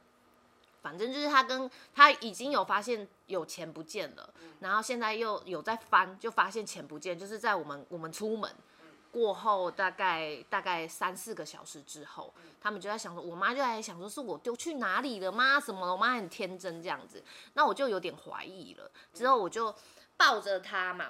[0.81, 4.27] 反正就是他跟他已经有发现有钱不见了，
[4.61, 8.51] 然后现在又有在翻，就发现钱不见，就是在我们我们出门。
[9.09, 15.59] 过后大概大概三四个小时之后，他们就在想说，我妈就在想说，是我丢去哪里了吗？
[15.59, 15.91] 什么的？
[15.93, 18.91] 我妈很天真这样子，那我就有点怀疑了。
[19.13, 19.73] 之后我就
[20.17, 21.05] 抱着她嘛，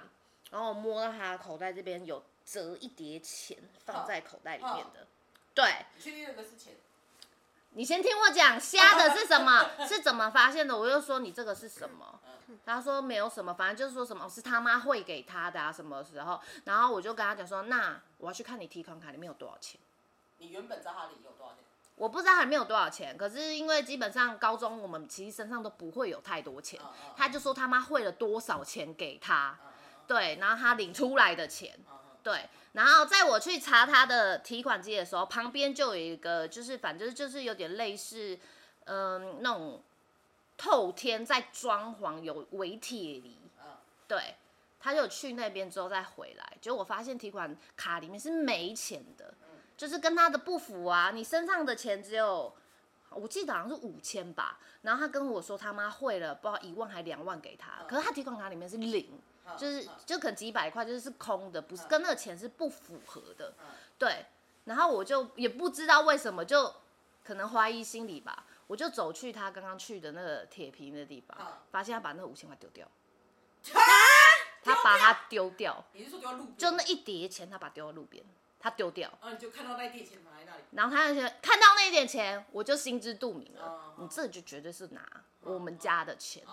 [0.51, 5.07] 然后摸到他的口袋这边有折一叠钱放在口袋里面的。
[5.53, 6.75] 对你确定那个是钱？
[7.71, 9.69] 你先听我讲，瞎的是什么？
[9.87, 10.77] 是怎么发现的？
[10.77, 12.19] 我就说你这个是什么？
[12.65, 16.39] 他说没有什么，反正就是说什么哦是他妈汇给他的啊，什么时候？
[16.63, 19.79] 然后我就跟他讲说，那我要去看你提款卡里面有多少钱。
[20.37, 21.63] 你原本知道他里有多少钱？
[21.95, 26.79] 我不知道还没有多少钱，可是因为基本上高中我们其实身上都不会有太多钱
[27.17, 29.66] 他就说他妈汇了多少钱给他，嗯
[30.07, 31.77] 对，然后他领出来的钱，
[32.23, 38.39] 对，然后在我去查他的提款机的时候，旁边就有一个，就是反正就是有点类似，
[38.85, 39.83] 嗯、那种
[40.57, 43.65] 透天在装潢有伪铁梨，嗯
[44.07, 44.35] 对，
[44.79, 49.33] 他就去那边之后再回来，结果我发现提款卡里面是没钱的，
[49.75, 52.53] 就是跟他的不符啊，你身上的钱只有。
[53.11, 59.19] 我记得好像是五千吧，然后他跟我说他妈汇了不知道一万还两万给他，可是他提款卡里面是零，嗯
[59.55, 63.65] 就是嗯就可能几百块，就是是空的，不是嗯跟那个钱是不符合的嗯。
[63.97, 64.25] 对，
[64.65, 66.73] 然后我就也不知道为什么，就
[67.23, 72.87] 可能怀疑心理吧，我就走去他刚刚去的那个铁皮那地方嗯，发现他把那五千块丢掉，
[73.73, 73.81] 啊
[74.63, 76.57] 他把它丢掉，你是说丢到路边？
[76.57, 78.23] 就那一叠钱他把它丢到路边，
[78.59, 80.63] 他丢掉，然后你就看到那一叠钱放在那里。
[80.71, 85.01] 然后他那些看到那一点钱，我就心知肚明了你这就绝对是拿
[85.41, 86.43] 我们家的钱。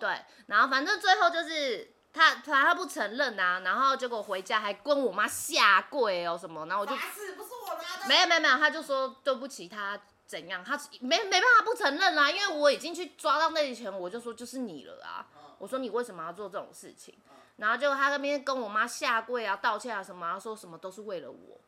[0.00, 8.08] 对，然后反正最后就是他，他他不承认啊，然后结果回家还跟我妈下跪哦什么，然后我就不是我拿的。
[8.08, 17.36] 没有没有没有，他就说对不起，他怎样，他没没办法不承认啦、因为我已经去抓到那笔钱，我就说就是你了啊，嗯我说你为什么要做这种事情嗯？
[17.56, 21.59] 然后结果他那边跟我妈下跪啊、道歉啊什么啊，说什么都是为了我。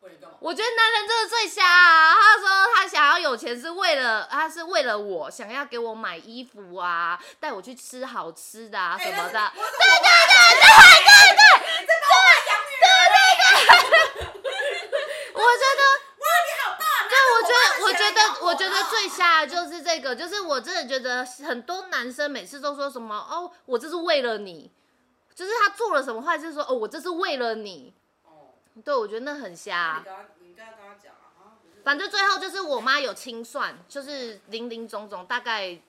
[0.00, 0.36] 好，为你干嘛？
[0.40, 2.14] 我觉得男人真的最瞎啊！
[2.14, 9.52] 他说他想要有钱是为了，他是为了我，想要给我买衣服啊，带我去吃好吃的啊什么的。
[9.54, 9.66] 对对
[10.00, 11.44] 对对对对对，
[11.80, 13.20] 你在帮我卖养女儿嘞？
[15.34, 15.82] 我觉得，
[16.16, 16.84] 哇，你好大！
[17.08, 24.70] 对，我觉得，我觉得，我觉得啊最瞎的就是这个，就是我真的觉得很多男生每次都说什么哦，我这是为了你，
[25.34, 27.92] 就是他做了什么坏事说哦，我这是为了你。
[28.80, 30.04] 哦，对，我觉得那很瞎
[31.82, 35.80] 反正最后就是我妈有清算，就是零零总总大概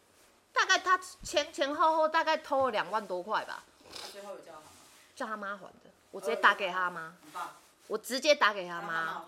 [0.53, 3.63] 大概她前前后后大概偷了两万多块吧，
[4.11, 4.63] 最后有叫他吗？
[5.15, 5.89] 叫他妈还的。
[6.11, 7.13] 我直接打给他妈。
[7.87, 9.25] 我直接打给他他妈？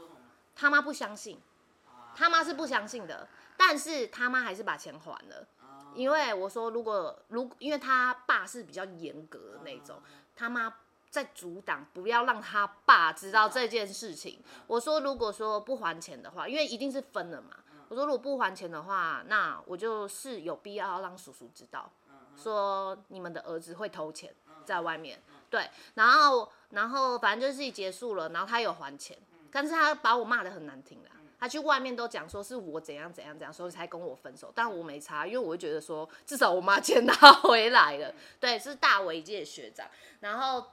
[0.56, 1.38] 他妈不相信，
[1.86, 10.02] 啊他妈是不相信的，但是他妈还是把钱还了，啊因为我说如果如因为他爸是比较严格的那种，
[10.34, 10.74] 他妈
[11.14, 14.42] 在阻挡，不要让他爸知道这件事情。
[14.66, 17.56] 我说，如果说不还钱的话，因为一定是分了嘛。
[17.88, 21.92] 我说，如果不还钱的话，那我就是有必要让叔叔知道，
[22.36, 24.34] 说你们的儿子会偷钱
[24.66, 25.22] 在外面。
[25.52, 29.16] 对，然后然后反正就是结束了，然后他有还钱，
[29.52, 31.10] 但是他把我骂的很难听的。
[31.40, 34.52] 他去外面都讲说是我怎样怎样怎样，所以才跟我分手。
[34.56, 38.12] 但我没差，因为我会觉得说，至少我妈 钱拿回来了。
[38.40, 39.86] 对，是大伟界学长。
[40.22, 40.66] 然后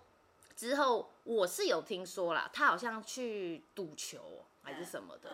[0.61, 5.31] 之后我是有听说啦，他好像去赌球还是什么的，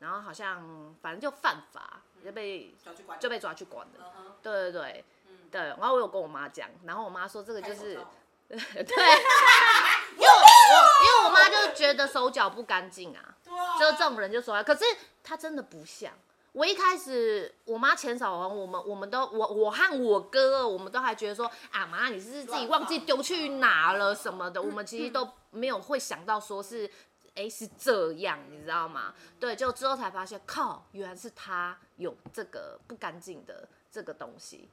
[0.00, 2.74] 然后好像反正就犯法，就被
[3.20, 4.00] 就被抓去关的。
[4.42, 5.04] 对对对，
[5.52, 5.60] 对。
[5.60, 7.94] 然后我有跟我妈讲，然后我妈说这个就是
[8.48, 10.42] 对，因为我
[11.04, 13.36] 因为我妈就觉得手脚不干净啊。
[13.78, 14.84] 就这种人就说，可是
[15.22, 16.12] 他真的不像。
[16.56, 24.62] 我一开始我妈钱少完我们，我们都我我和我哥，我们都还觉得说啊妈，你是自己忘记丢去哪了什么的。
[24.62, 26.90] 我们其实都没有会想到说是，
[27.34, 29.12] 哎是这样，你知道吗？
[29.38, 34.70] 对，就之后才发现，靠，原来是他有这个不干净的这个东西。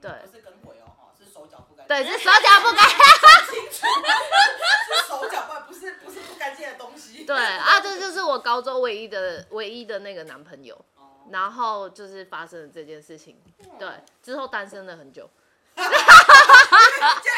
[0.00, 1.96] 对，不是跟鬼哦，是手脚不干净。
[1.96, 2.88] 对，是手脚不干
[3.52, 3.70] 净。
[3.70, 7.24] 是手脚不不是不是不干净的东西。
[7.24, 10.76] 对啊，这就是我高中唯一的唯一的那个男朋友。
[11.30, 13.40] 然后就是发生了这件事情。
[13.78, 13.88] 对，
[14.22, 15.28] 之后单身了很久。
[15.76, 15.88] 现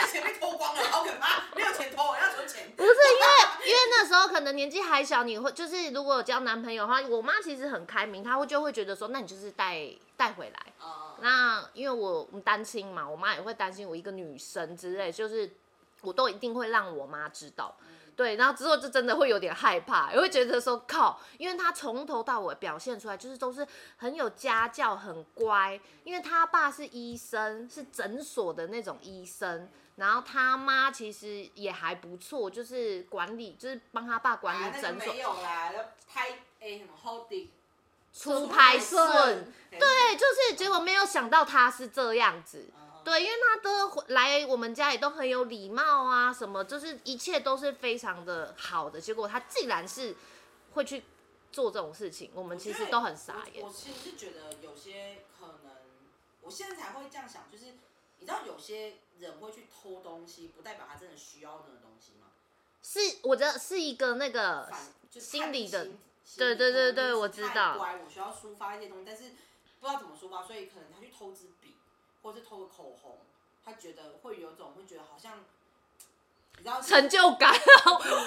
[0.00, 1.44] 在钱被偷光了，好可怕！
[1.54, 2.72] 没有钱偷，要存钱。
[2.76, 10.72] 不是因为因为那时候可能年纪还小，你会就是如果交男朋友的话，我妈其实很开明，她会就会觉得说，那你就是带带回来。
[11.20, 15.48] 那因为我单亲嘛，我妈也会担心我一个女生之类，就是
[16.00, 17.76] 我都一定会让我妈知道。
[18.16, 25.80] 对，然后之后就真的会有点害怕，也会觉得说靠，因为他从头到尾表现出来就是都是很有家教、很乖。
[26.04, 35.12] 因为他爸是医生，是诊所的那种医生，然后他妈其实也还不错，就是管理，就是帮他爸管理诊所。
[35.12, 35.72] 没有啦，
[36.08, 37.48] 拍哎什么 holding。
[38.14, 39.80] 出拍顺，对，
[40.16, 42.68] 就是结果没有想到他是这样子，
[43.04, 50.16] 对，因为他都来我们家也都很有礼貌啊，什么就是一切都是非常的好的，结果他竟然是
[50.74, 51.04] 会去
[51.50, 53.64] 做这种事情，我们其实都很傻眼。
[53.64, 55.72] 我其实是觉得有些可能，
[56.40, 57.66] 我现在才会这样想，就是
[58.18, 62.28] 你知道有些人会去偷东西，不代表他真的需要那个东西吗？
[62.82, 64.70] 是，我觉得是一个那个
[65.10, 65.88] 心理的。
[66.36, 67.76] 对对对对，我知道。
[67.76, 69.30] 乖，我需要抒发一些东西，但是
[69.80, 71.74] 不知道怎么抒发，所以可能他去偷支笔，
[72.22, 73.18] 或是偷个口红，
[73.64, 75.44] 他觉得会有种会觉得好像，
[76.56, 77.52] 你知道成就感，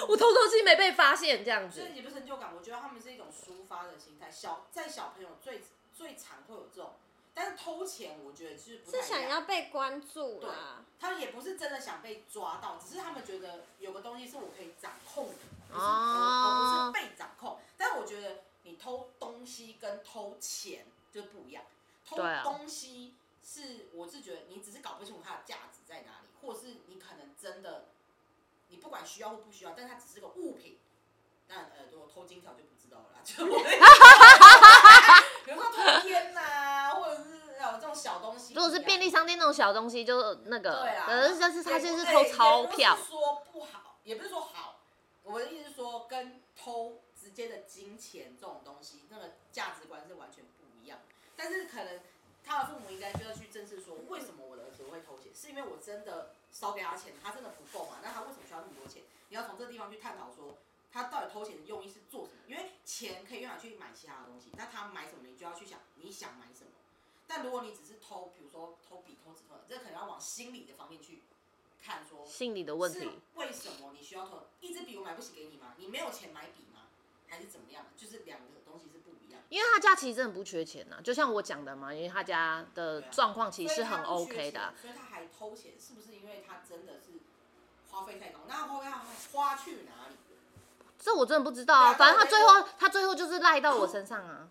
[0.08, 1.80] 我偷偷自己没被发现这样子。
[1.80, 4.30] 这也不是成就感，我觉得他们是一种抒发的心态。
[4.30, 5.62] 小在小朋友最
[5.94, 6.92] 最常会有这种，
[7.34, 10.84] 但是偷钱我觉得是不是想要被关注啊？
[10.98, 15.34] 他也不是真的想被抓到，只是他们觉得有个东西是我可以掌控的。
[15.68, 21.64] 而不是被掌控，但我觉得你偷东西跟偷钱就不一样。
[22.08, 23.14] 偷东西
[23.48, 27.84] 是，我是觉得你只是搞不清楚它的价值在哪里，或是你可能真的，
[28.68, 30.78] 你不管需要或不需要，但它只是个物品。
[31.48, 33.46] 那呃，如果偷金条就不知道了， 就
[35.46, 38.52] 比如说偷天呐，或者是有这种小东西。
[38.52, 42.96] 如果是便利商店那种小东西，就那个，对啊，可是就是他就是偷钞票。
[42.96, 44.80] 说不好，也不是说好。
[45.22, 50.98] 我的意思是说，跟偷直接的金钱这种东西，那个价值观是完全不一样。
[51.36, 52.00] 但是可能
[52.46, 55.34] 他的父母应该就要去正视说，为什么我的儿子会偷钱？
[55.34, 57.98] 是因为我真的少给他钱，他真的不够嘛？
[58.02, 59.02] 那他为什么需要那么多钱？
[59.28, 60.56] 你要从这个地方去探讨说，
[60.92, 62.42] 他到底偷钱的用意是做什么？
[62.46, 66.70] 因为钱可以用来去买其他的东西，那他买什么，你就要去想你想买什么。
[67.26, 71.22] 但如果你只是偷，比如说偷笔、偷纸、偷，这可能要往心理的方面去。
[71.82, 74.96] 看说心理的问题，为什么你需要偷一支笔？
[74.96, 75.74] 我买不起给你吗？
[75.76, 76.85] 你没有钱买笔吗？
[77.36, 77.84] 还是怎么样？
[77.98, 79.42] 就是两个东西是不一样。
[79.50, 84.72] 因为他家其实真的不缺钱呐，就像我讲的嘛，因为他家的状况其实是很 OK 的。
[84.80, 87.20] 所以他还偷钱，是不是因为他真的是
[87.90, 88.40] 花费太高？
[88.48, 90.16] 那后面他花去哪里？
[90.98, 91.92] 这我真的不知道啊。
[91.92, 94.48] 反正他最后他最后就是赖到我身上啊。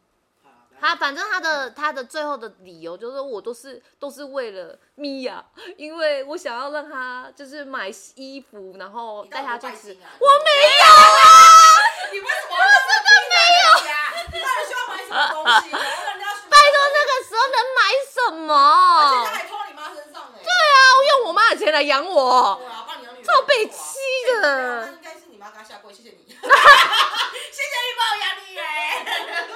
[0.78, 5.44] 他反正他的他的最后的理由就是我都是都是为了米娅，
[5.78, 9.94] 因为我想要让他就是买衣服，然后带他去吃。
[9.94, 11.32] 我没有啊！
[12.12, 13.94] 你为什么真的没有呀？
[14.28, 15.70] 你到底需要买什么东西？
[16.50, 18.54] 拜托那个时候能买什么？
[18.54, 20.38] 而且他还拖你妈身上呢。
[20.44, 22.56] 对啊，我用我妈的钱来养我。
[22.60, 24.00] 对啊，帮你养女超被气
[24.42, 24.86] 的。
[24.86, 26.26] 那应该是你妈刚下跪，谢谢你。
[26.36, 28.62] 谢谢你帮我养你耶。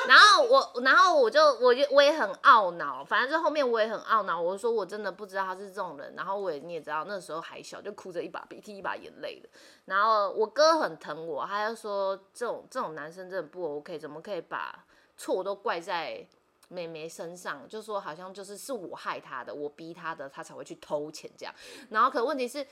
[0.08, 6.14] 然后我，然后我就，我就我也很懊恼，反正就后面我也很懊恼，我就说我真的不知道他是这种人。
[6.18, 9.48] 然后我也你也知道，那时候还小，就哭着一把鼻涕一把眼泪的。
[9.86, 14.84] 然后我哥很疼我，他就说这种这种男生真的不 OK，怎么可以把
[15.20, 16.26] 错都怪在
[16.70, 17.70] 妹妹身上？
[17.70, 21.54] 就说好像就是是我害她的，我逼她的，她才会去偷钱这样。
[21.92, 22.66] 然后可问题是。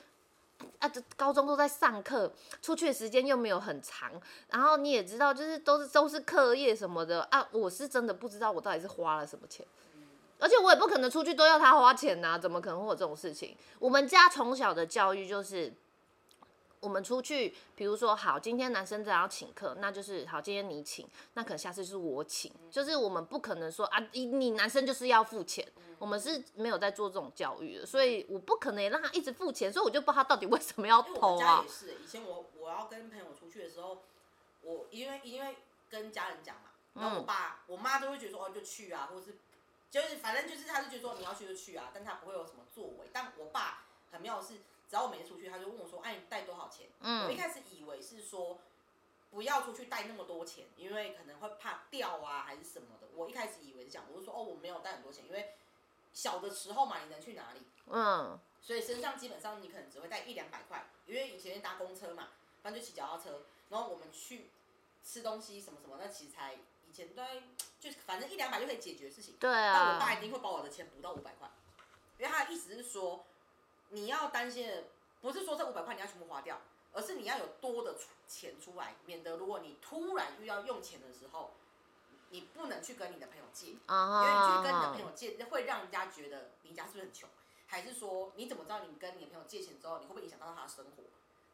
[0.79, 2.33] 啊，这高中都在上课，
[2.63, 4.11] 出去的时间又没有很长，
[4.49, 7.47] 然后你也知道，就是都是都是课业什么的啊。
[7.51, 9.63] 我是真的不知道我到底是花了什么钱，
[10.39, 13.55] 而且我也不可能出去都要他花钱呐，怎么可能会有这种事情？
[13.77, 15.71] 我们家从小的教育就是。
[16.79, 31.63] 我们出去，比如说好，今天男生在要请客，那就是好，今天你请，那可能下次就是我请，就是我们不可能说啊，你你男生就是要付钱，我们是没有在做这种教育的，所以我不可能也让他一直付钱，所以我就不知道他到底为什么要偷啊。
[31.65, 34.03] 也是，以前我我要跟朋友出去的时候，
[34.61, 35.57] 我因为因为
[35.89, 39.37] 跟家人讲嘛，然后我爸我妈都会觉得说哦就去啊，或者是
[39.89, 44.53] 就是反正就是他就觉得说你要去就去啊，但他不会有什么作为，但我爸很妙的是。
[44.89, 46.87] 只要我每次出去，他就问我说：“哎，你带多少钱？”
[47.25, 48.57] 我一开始以为是说
[49.29, 53.07] 不要出去带那么多钱，因为可能会怕掉啊，还是什么的。
[53.13, 55.55] 我一开始以为是这样，我就说：“哦，我没有带很多钱，因为
[56.13, 57.61] 小的时候嘛，你能去哪里？
[57.87, 62.29] 嗯，所以身上基本上你可能只会带一两百块，因为以前搭公车嘛，
[62.63, 64.49] 反正就骑脚踏车，然后我们去
[65.03, 67.23] 吃东西什么什么，那其实才以前都
[67.79, 69.35] 就反正一两百就可以解决事情。
[69.37, 71.49] 对啊，但我爸一定会把我的钱补到五百块，
[72.17, 73.25] 因为他的意思是说。”
[73.89, 74.83] 你要担心的
[75.21, 76.59] 不是说这五百块你要全部花掉，
[76.93, 77.95] 而是你要有多的
[78.27, 81.51] 钱出来，免得如果你突然遇到用钱的时候，
[82.29, 87.29] 你不能去跟你的朋友借，因为你去跟你的朋友借，会让人家觉得你家是不是很穷？
[87.65, 91.03] 还是说你怎么知道你跟你的朋友借钱之后，你会不会影响到他的生活？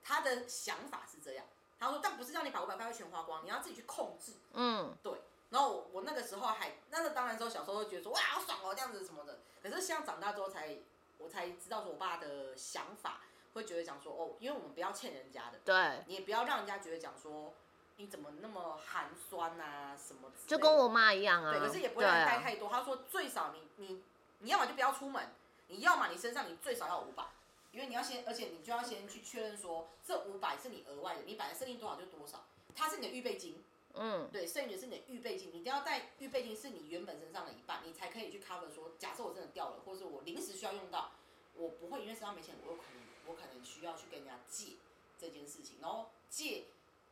[0.03, 1.45] 他的想法是这样，
[1.79, 4.33] 他说，但不是让你把五百块全花光，你要自己去控制。
[4.53, 5.21] 嗯，对。
[5.49, 10.79] 然后我我那个时候还，那个当然之后小时候会觉得说哇好爽哦这样子什么的，可是像长大之后才。
[11.23, 13.21] 我才知道说，我爸的想法
[13.53, 17.53] 会觉得讲说，哦，因为我们不要欠人家的，对，你也不要让人家觉得讲说，
[17.97, 22.67] 你怎么那么寒酸啊什么，就跟我妈一样啊，对，可是也不会带太多。
[22.69, 24.03] 他说最少你你
[24.39, 25.29] 你要么就不要出门，
[25.67, 27.23] 你要么你身上你最少要五百，
[27.71, 32.43] 因为你要先，而且你就要先去确认说，这五百是你额外的，你本来设定多少就多少，
[32.75, 33.63] 它是你的预备金。
[33.95, 41.11] 嗯，对，剩余的是你的预备金，你一定要带预备金，是你原本身上的一半，你才可以去 cover 说，假设我真的掉了，或者是我临时需要用到，
[41.55, 44.77] 我不会因为身上没钱，我有可能我可能需要去跟人家借
[45.19, 46.63] 这件事情，然后借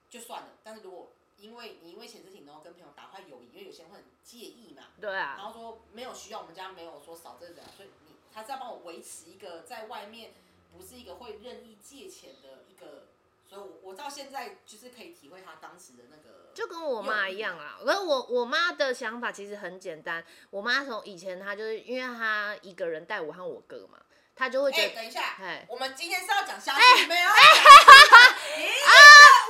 [0.10, 10.32] 就算了，但是如果因为你因为钱事情，然后跟朋友打坏友谊，因为有些人会很介意嘛，对啊，然后说没有需要，我们家没有说少这个，所以你他是要帮我维持一个在外面
[10.76, 13.11] 不是一个会任意借钱的一个。
[13.52, 17.78] 所以，我我到现在就是可以体会他当时的那个，就跟我妈一样啊。
[17.84, 20.24] 可是我我妈的想法其实很简单。
[20.52, 24.00] 我妈从以前她就是因为她一个人带我和我哥嘛，
[24.38, 24.96] 她就会觉得。
[24.96, 27.28] 等一下，哎，我们今天是要讲虾皮没有？
[27.28, 27.34] 啊，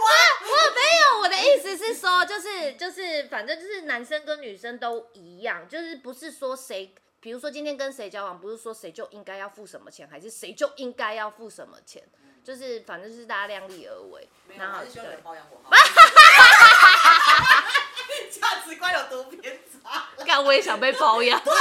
[0.01, 0.07] 我
[0.49, 12.01] 我没有，我的意思是说，就是就是，反正就是男生跟女生都一样，就是不是说谁，比如说今天跟谁交往，不是说谁就应该要付什么钱，还是谁就应该要付什么钱。
[12.43, 14.27] 就是反正就是大家量力而为，
[14.57, 14.91] 然后对。
[18.31, 20.07] 价值观有多偏差？
[20.25, 21.39] 干我也想被包养。
[21.39, 21.59] 对吗？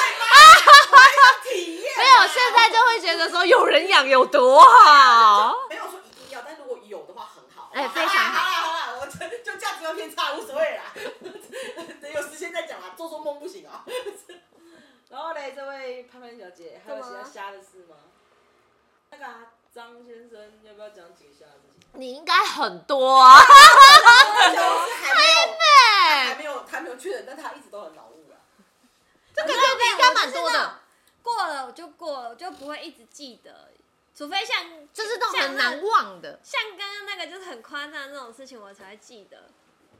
[1.44, 1.92] 体验。
[1.98, 5.54] 没有，现在就会觉得说有人养有多好。
[5.68, 7.70] 没有说一定要，但如果有的话很好。
[7.74, 8.40] 哎，非常好。
[8.40, 10.84] 好啦好啦，我就价值观偏差无所谓啦。
[12.00, 13.84] 等 有时间再讲啦，做做梦不行啊。
[15.10, 17.96] 然后嘞，这位潘潘小姐，还有其他瞎的事吗？
[19.10, 19.24] 那个。
[19.72, 22.00] 张先生，要不要讲几下事情？
[22.00, 24.62] 你应该很多啊，还没有，
[26.26, 28.34] 还没有，还没有确认，但他一直都很脑雾啊。
[29.34, 30.80] 这个应该蛮多的，
[31.22, 33.70] 过了我就过了，我就不会一直记得，
[34.14, 39.50] 除非像就是都很难忘的，像刚刚那个就是很夸张那种事情，我才会记得。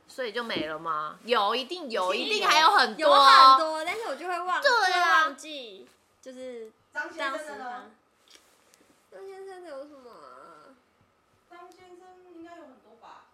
[0.09, 1.19] 所以就没了吗？
[1.25, 5.89] 有，一定有，一定还有很多，有很多，但是我就会忘，对啊，忘记，
[6.21, 7.91] 就是张先生呢？
[9.11, 10.77] 张先生有什么？
[11.51, 13.27] 张先生应该有很多吧。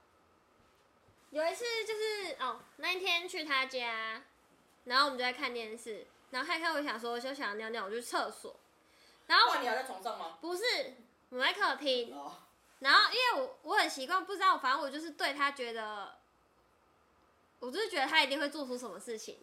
[1.30, 4.22] 有一次就是哦，那一天去他家，
[4.84, 8.56] 然后我们就在看电视，然后看看我想说就想尿尿，我去厕所。
[9.26, 10.38] 然后你还在床上吗？
[10.40, 10.62] 不是，
[11.30, 12.16] 我在客厅。
[12.78, 16.16] 然后因为我我很习惯，不知道，反正我就是对他觉得，
[17.58, 19.38] 我就是觉得他一定会做出什么事情。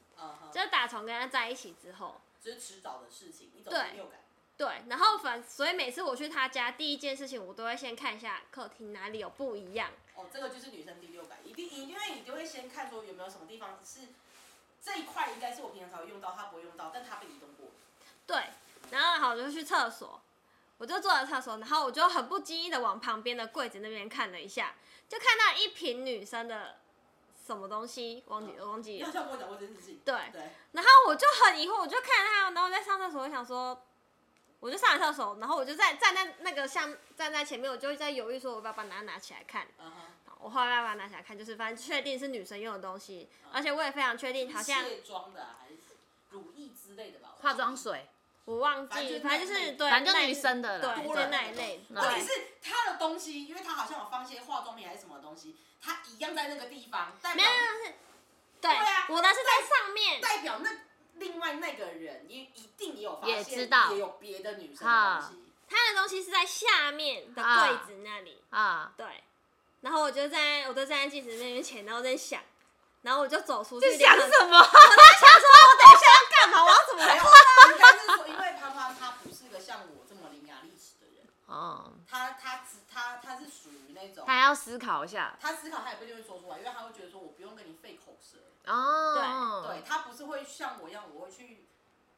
[0.52, 4.23] 就是打从跟他在一起之后，这是迟早的事情，一种第六感。
[4.56, 9.90] 对，然后反所以每次我去他家，第一件事情我都会先看一下客厅哪里有不一样。
[10.16, 14.10] 哦，这个就是女生第六感，一定因为你就会先看说有没有什么地方是
[14.82, 17.72] 这一块应该是我平常才会用到，他不会用到，但他被移动过。
[18.28, 18.44] 对，
[18.92, 20.22] 然后好，我就去厕所，
[20.78, 24.76] 我就坐在厕所，然后我就很不经意的往旁边的柜子那边看了一下，
[25.10, 26.78] 就看到一瓶女生的
[27.46, 30.00] 什么东西，忘记忘记你好像跟我讲过这件事情。
[30.06, 30.52] 对，对。
[30.74, 33.84] 然后我就很疑惑，我就看他，然后我在上厕所，我想说，
[34.64, 39.68] 我就上了厕所，然后我就在站在那个像站在前面，我就在犹豫说，我要把它拿起来看。
[40.40, 45.76] 我后来把它拿起来看，就是反正确定是女生用的东西，而且我也非常确定，好像卸妆的还是
[46.30, 47.36] 乳液之类的吧？
[47.42, 48.08] 化妆水，
[48.46, 51.86] 我忘记，反正就是对，反正就女生的了，对，就那一类。
[51.90, 57.96] 问题是他的东西，因为他好像有放些化妆品还是什么东西，他一样在那个地方，没有是，
[58.62, 60.70] 对啊，我的是在上面，代表那
[61.16, 69.24] 另外那个人也一定也有发现，也知道也有别的女生的东西，他的东西是在下面的柜子那里啊，对。
[69.82, 72.42] 然后我就在，我就站在镜子那边前，然后在想，
[73.02, 73.98] 然后我就走出去。
[73.98, 74.58] 想什么？
[74.58, 76.64] 我在想说，我等一下要干嘛？
[76.64, 77.14] 我要怎么做？
[77.72, 81.28] 应该是说，因为潘潘他不是个像我这么伶牙俐齿的人。
[81.48, 81.92] 哦。
[82.10, 84.24] 他他只他他是属于那种。
[84.26, 85.38] 他要思考一下。
[85.42, 88.38] 他思考，他也不一定会说出来，因为他会觉得说我不用跟你费口舌。
[88.68, 89.66] 哦。
[89.68, 91.66] 对，对他不是会像我一样，我会去，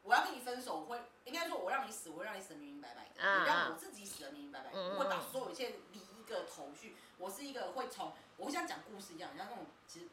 [0.04, 6.96] 我要跟你分手，我会应该说，我让你死，我会让你死的明明白白的，你让我自己死的明明白白，我会把所有一切理一个头绪。
[7.18, 10.08] 我是一个会从，我会像讲故事一样，像那种其实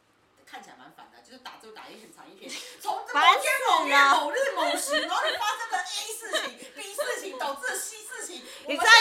[0.47, 8.93] 看起来蛮烦的，就是打就打一很长一篇， 从某天某月某日某时，然后你发生了 A 事情、B 事情，导致了 C 事情，你知道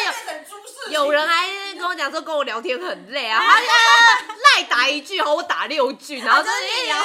[0.90, 3.56] 有有人还跟我讲说跟我聊天很累啊， 他
[4.62, 6.56] 赖打一句后我打六句，然后就是，
[6.94, 7.04] 哈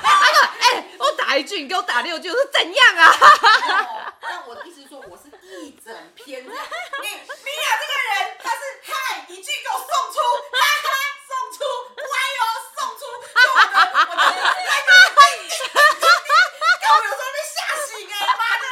[0.00, 4.14] 他说哎我打一句你给我打六句，我说怎样啊？
[4.22, 5.24] 那我的意思是说我是
[5.60, 6.60] 一整篇，你米娅
[7.02, 8.60] 这个人他是。
[8.82, 10.18] 嗨，一句给我送出，
[10.50, 10.88] 哈哈，
[11.28, 11.58] 送出，
[11.94, 12.04] 乖
[12.40, 12.42] 哦，
[12.74, 13.74] 送出，我的，
[14.08, 17.54] 我的，来个叮叮叮叮叮，我有时候被吓
[17.86, 18.64] 醒哎，妈的，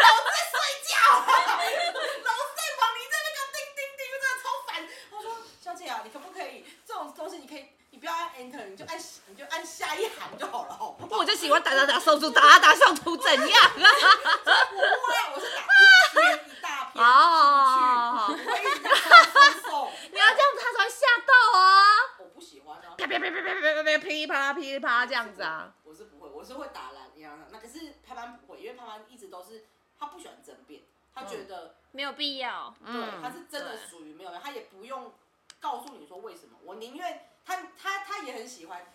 [0.00, 0.54] 老子在睡
[0.88, 4.68] 觉，老子在忙，你在那个叮叮叮，真的超烦。
[5.10, 5.26] 我说，
[5.62, 11.20] 小姐啊，你可不可以这种东西，你可以，你不要按 enter，你就按，你就按下一行就好了，好不好？
[11.20, 11.62] 我就喜欢
[12.30, 13.80] 打打打，送出，打打打，送出，怎样啊？
[14.72, 15.82] 我不会，我是打一
[16.14, 16.16] 篇
[16.48, 17.80] 一大篇出去，
[22.34, 22.94] 不喜欢啊。
[22.96, 25.72] 啪啪啪啪啪啪啪噼里啪啦噼里啪啦这样子啊！
[25.84, 27.46] 我是不会，我是会打蓝一样的。
[27.50, 29.64] 那可是潘潘不会，因为潘潘一直都是
[29.98, 30.82] 他不喜欢争辩，
[31.14, 32.74] 他觉得没有必要。
[32.84, 35.12] 对，他是真的属于没有，他也不用
[35.60, 36.58] 告诉你说为什么。
[36.64, 38.86] 我宁愿他他他也很喜欢，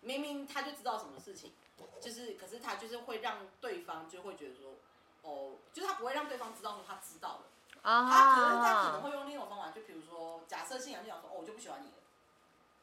[0.00, 1.52] 明明他就知道什么事情，
[2.00, 4.74] 就是可是他就是会让对方就会觉得说，
[5.22, 7.42] 哦，就是他不会让对方知道说他知道了。
[7.82, 8.10] 啊。
[8.10, 11.94] 他可能他可能会用另一种方法，就比如说假设信仰就讲说，哦，我就不喜欢你了。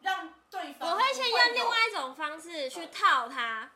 [0.02, 3.72] 让对方，我会先用另外一种方式去套他。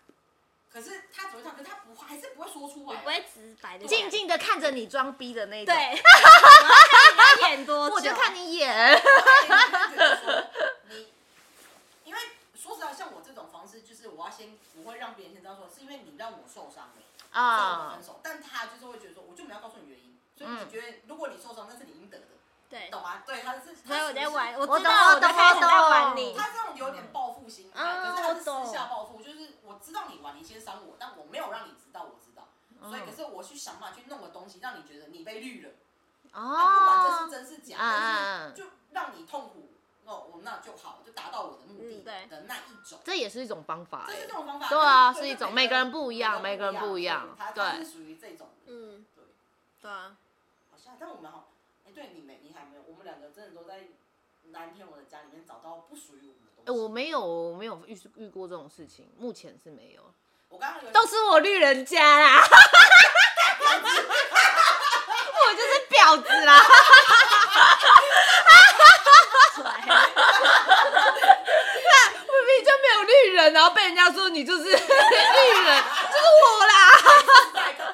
[0.71, 5.75] 可是他只会套，可是他不还是不会说出来，不会直白的，静静的看着你装逼的那种。
[5.75, 9.01] 对， 我 看你演多久，我就看你演。
[10.87, 11.11] 你，
[12.05, 12.21] 因为
[12.55, 16.93] 说实在，像我这种方式，就是我要先不会让别人先知道说，是因为你让我受伤了，
[17.41, 18.19] 啊，分手。
[18.23, 22.25] 但他就是会觉得说，我就没有告诉你原因，所以你觉得如果你受伤，那是你应得的。
[22.69, 23.21] 对，懂吗？
[23.25, 26.33] 对，他是，他有在玩，我知道我在玩你。
[26.33, 32.47] 他这种有点报复心态，可是他是私下报复，就是我知道你玩，你先伤我，但我没有让你知道，我知道，
[32.87, 35.71] 所以可是我去想办法去弄个东西，让你觉得你被绿了。
[36.31, 36.79] 哦。
[36.79, 39.73] 不管这是真是假，但是就让你痛苦，
[40.11, 42.99] 哦，我那就好，就达到我的目的的那一种。
[43.05, 44.67] 这也是一种方法，这是这种方法。
[44.67, 47.29] 对啊，是一种，每个人不一样，每个人不一样。
[47.55, 48.49] 对，是属于这种。
[48.65, 49.23] 嗯，对，
[49.81, 50.17] 对啊。
[50.69, 51.47] 好像，但我们好。
[51.87, 53.87] 哎对你没，你还没有，我们两个真的都在
[54.51, 56.81] 南天我的家里面找到不属于我们的东西。
[56.81, 60.13] 我没有，我没有遇遇过这种事情，目前是没有。
[60.49, 62.41] 我刚刚都是我绿人家啦，
[65.33, 66.61] 我就是婊子啦，
[71.83, 76.73] 那明明就没有绿人，然后被人家说你就是 绿人，就是我啦。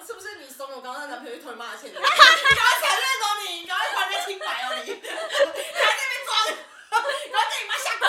[0.06, 0.68] 是不是你怂？
[0.74, 5.02] 我刚刚那男朋友一推骂起你，你赶快承认哦，你赶快还清白哦，你还在
[5.42, 6.30] 那边装，
[6.92, 8.06] 然后叫你妈下跪。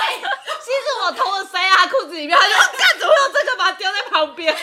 [0.61, 4.55] 其实我偷了塞啊裤子里面，他就干，怎么有这个，把它丢在旁边。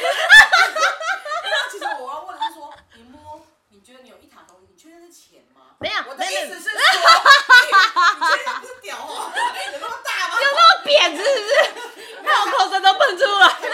[1.72, 5.76] 其实我要问的是说，你摸，你觉得你有一塔东西，你确定是钱吗？
[5.80, 6.80] 没有，我的意思是说，你
[8.28, 9.32] 确定不是屌哦？
[9.74, 10.42] 有那么大吗？
[10.42, 11.95] 有那么扁，是不是？
[12.34, 13.70] 看我口水都喷出来， 有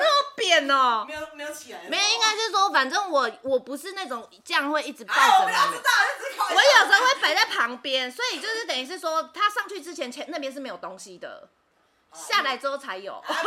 [0.00, 1.04] 那么扁哦？
[1.08, 1.78] 没有，没有起来。
[1.88, 5.60] 没有，应该是说，反正我我不是那种这样会一直抱着我知道，
[6.50, 11.48] 我有时候会摆在旁边，所以就是等于是说，他上去之前前那边是没有东西的。
[12.10, 13.22] 下来之后才有。
[13.26, 13.42] 对呀，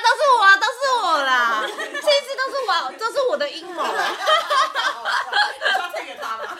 [0.00, 0.72] 都是我，都是
[1.02, 3.84] 我啦，其实都是我，都是我的阴谋。
[3.84, 3.92] 要
[5.90, 6.56] 推给他吗？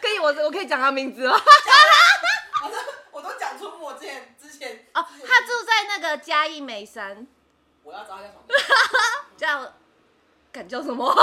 [0.00, 1.38] 可以，我我可以讲他名字吗？
[2.64, 2.76] 我都
[3.10, 7.26] 我都讲出我之前之前哦，他住在那个嘉义美山。
[7.82, 8.42] 我要找他 叫什么？
[9.36, 9.72] 叫，
[10.52, 11.06] 敢叫什么？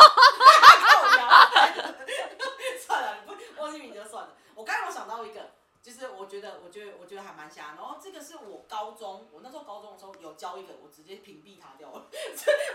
[2.86, 4.30] 算了，不忘记名就算了。
[4.54, 5.52] 我刚刚我想到一个，
[5.86, 7.76] 就是我觉得，我觉得，我觉得还蛮瞎。
[7.76, 12.08] 然后这个是我高中，我那时候高中的时候有教一个，我直接屏蔽他掉了。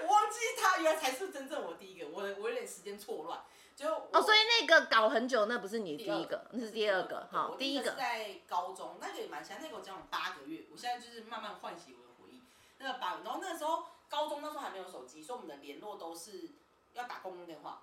[0.03, 3.43] 我忘记他原来才是真正我第一个，我我有点时间错乱。
[3.75, 7.27] 就哦，所以那个搞很久，那不是你第一个，那是第二个。
[7.33, 9.59] 好，第一个在高中，那个也蛮瞎。
[9.61, 12.41] 那个我教了八个月，我现在就是慢慢唤醒我的回忆。
[12.79, 16.51] 那个八，然后那时候高中那时候还没有手机，所以我们的联络都是
[16.93, 17.83] 要打公用电话。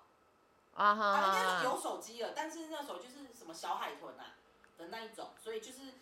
[0.72, 4.37] 啊哈，应该是有手机了，但是那时候就是什么小海豚啊
[4.78, 5.92] 的那一种，所以就是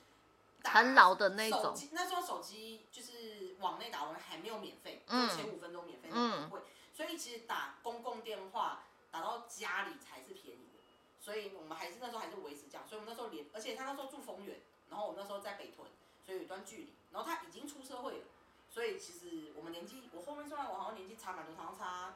[0.63, 1.75] 很老的那种。
[1.93, 6.61] 那时候手机就是往内打完还没有免费，就前五分钟免费那么贵，
[6.93, 10.81] 所以其实打公共电话打到家里才是便宜的，
[11.21, 14.61] 所以我们还是那时候还是维持这样，所以我们那时候连，而且他那时候住丰原，
[14.91, 15.89] 然后我那时候在北屯，
[16.25, 18.25] 所以有一段距离，然后他已经出社会了，
[18.71, 22.15] 所以其实我们年纪，我后面算来我好像年纪差蛮多，好像差。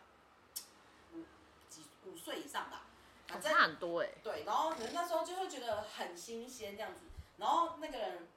[2.06, 2.86] 五岁以上吧，
[3.30, 4.08] 反正很多哎。
[4.22, 7.00] 对，然后可能那时候就会觉得很新鲜这样子，
[7.38, 8.28] 然后那个人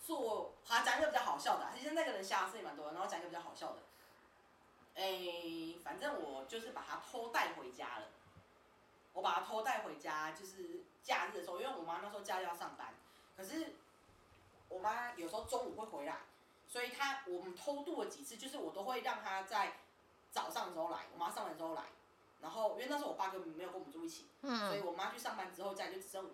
[0.00, 3.78] 做，他讲一个比较好笑的，其实那个人瞎事也蛮多的，然后讲一个比较好笑的，
[4.94, 8.06] 哎，反正我就是把他偷带回家了，
[9.12, 12.94] 我把他偷带回家，就是假日的时候，因为我妈那时候假日要上班，
[13.36, 13.74] 可是
[14.68, 16.20] 我妈有时候中午会回来，
[16.66, 19.74] 所以她我们偷渡了几次，就是我都会让她在
[20.30, 21.82] 早上的时候来，我妈上班之后来。
[22.40, 26.30] 然后，因为那时候我爸根本没有跟我们住一起，嗯所以我妈去上班之后，家里就只剩我。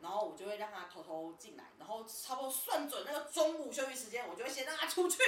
[0.00, 5.18] 然后我就会让他偷偷进来，然后差不多算准那个中午休息时间，我就会先让他出去。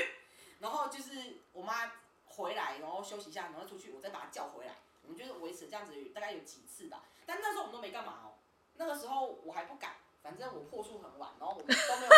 [0.58, 1.90] 然后就是我妈
[2.26, 4.74] 回来，然后休息一下，然后出去，我再把他叫回来。
[5.02, 7.04] 我们就是维持这样子，大概有几次吧。
[7.24, 8.34] 但那时候我们都没干嘛哦。
[8.74, 12.12] 那个时候我还不敢，反正我破处很晚，然后我们都没有。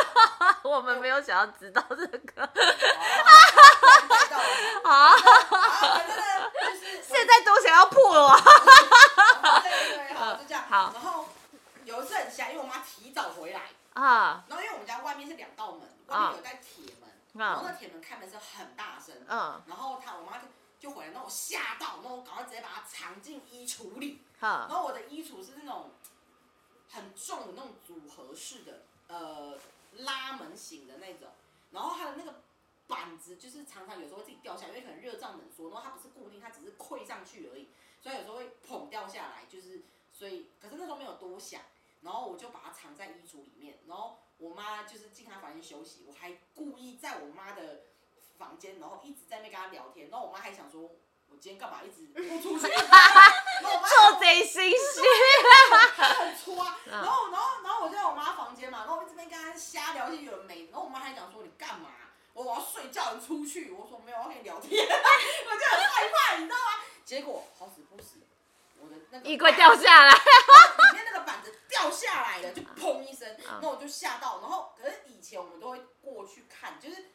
[0.69, 2.43] 我们没有想要知道这个。
[4.83, 5.15] 啊，
[7.29, 8.37] 在都想要破了。
[9.63, 10.65] 对对，好，就这样。
[10.69, 11.29] 好，然后
[11.85, 20.45] 有一次很瞎，因为我妈提早回来啊，然后因为我们家外面是两道门，外面有带铁门，然后那铁门开门是很大声，嗯，然后她我妈就
[20.81, 24.23] 就回来，那我吓到，那我赶快直接把它藏进衣橱里。
[24.41, 25.93] 然后我的衣橱是那种
[26.91, 29.59] 很重的那种组合式的，呃，
[29.99, 31.29] 拉门型的那种，
[31.71, 32.35] 然后它的那个。
[32.89, 37.69] 板子就是常常有时候会自己掉下来，因为可能热胀冷缩，然后它不是固定，它只是溃上去而已，
[38.01, 41.61] 所以有时候会砰掉下来，就是所以，可是那时候没有多想，
[42.01, 47.83] 然后我就把它藏在衣橱里面，然后我妈就是进她房间休息，我还故意在我妈的
[48.39, 50.83] 房间，然后一直在那跟她聊天，然后我妈还想说，
[51.29, 52.67] 我今天干嘛一直不出去？
[52.69, 55.01] 做贼心虚，
[55.97, 61.91] 很粗啊，然后然后然后我就在我妈房间嘛，然后我一直在跟她瞎聊一些有的没，然后我妈还讲说你干嘛？
[62.35, 63.71] 我我要睡觉，你出去。
[63.73, 64.71] 我说没有，我要跟你聊天。
[64.87, 66.85] 我就很害怕，你知道吗？
[67.05, 68.19] 结果好死不死，
[68.79, 74.41] 我的那个衣柜掉下来，里面那个板子掉下来了，就砰一声，那我就吓到。
[74.41, 77.07] 然后，可是以前我们都会过去看，就是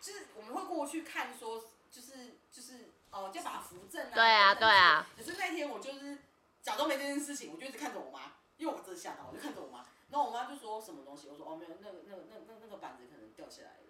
[0.00, 4.14] 就是我们会过去看，说就是就是哦，就把扶正啊。
[4.14, 5.06] 对啊，对啊。
[5.16, 6.18] 可是那天我就是
[6.62, 9.86] 假装没这件事情，我就一直看着我妈，因为我真的吓到，我就看着我妈。
[10.10, 13.80] 然后我妈就说什么东西，我说哦没有，那个那个那那那个板子可能掉下来。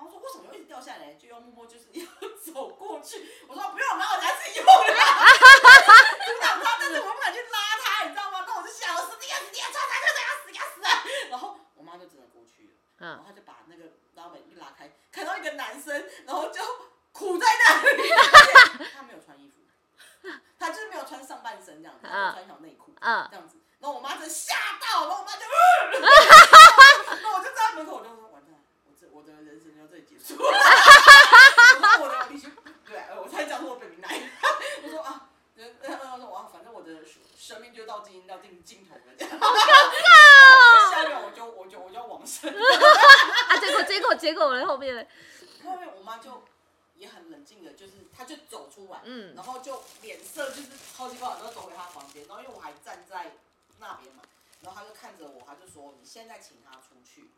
[0.00, 2.08] 然后说为什么又一直掉下来，就要默默就是 要
[2.40, 3.20] 走过去。
[3.46, 4.72] 我说不用，然后我自己用了，
[6.24, 8.42] 阻挡他，但是我不敢去拉他，你知道吗？
[8.48, 11.04] 那我就想，死定了，死定了，抓他，就这样死要死啊！
[11.28, 15.92] 然后我妈就只能过去了，然后他就把那个拉门一拉开，看到一个男生，
[16.24, 16.62] 然后就
[17.12, 18.08] 苦在那里。
[18.96, 19.60] 他没有穿衣服，
[20.58, 23.58] 他就是没有穿上半身这样子，他穿一条内裤，嗯这样子。
[23.78, 25.44] 然后我妈就吓到，然后我妈就，
[27.20, 28.29] 那我就在门口，我就说。
[29.20, 30.40] 我的人生就这里结束。
[30.40, 32.48] 我的必须
[32.86, 34.30] 对，我才讲出我本名来。
[34.82, 37.04] 我说啊，人，我说哇，反正我的
[37.36, 39.02] 生命就到尽到尽尽头了。
[39.38, 42.48] 好尴尬 下面我就我就我就要往生。
[42.48, 44.66] 啊，结果结果结果呢？
[44.66, 45.06] 后面，
[45.62, 46.42] 后面我妈就
[46.96, 53.32] 也很冷静的，就是她就走出来，嗯，然后就脸色就是超级不好，然后走回她房间，然后因为我还站在
[53.78, 54.22] 那边嘛，
[54.62, 57.30] 然后她就看着我，她就说：“你现在请他出去。”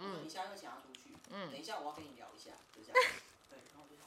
[0.00, 1.14] 嗯，你现在请他出去。
[1.30, 2.96] 嗯，等一下我要跟你聊一下，就这样。
[3.48, 4.04] 对，然后我就想，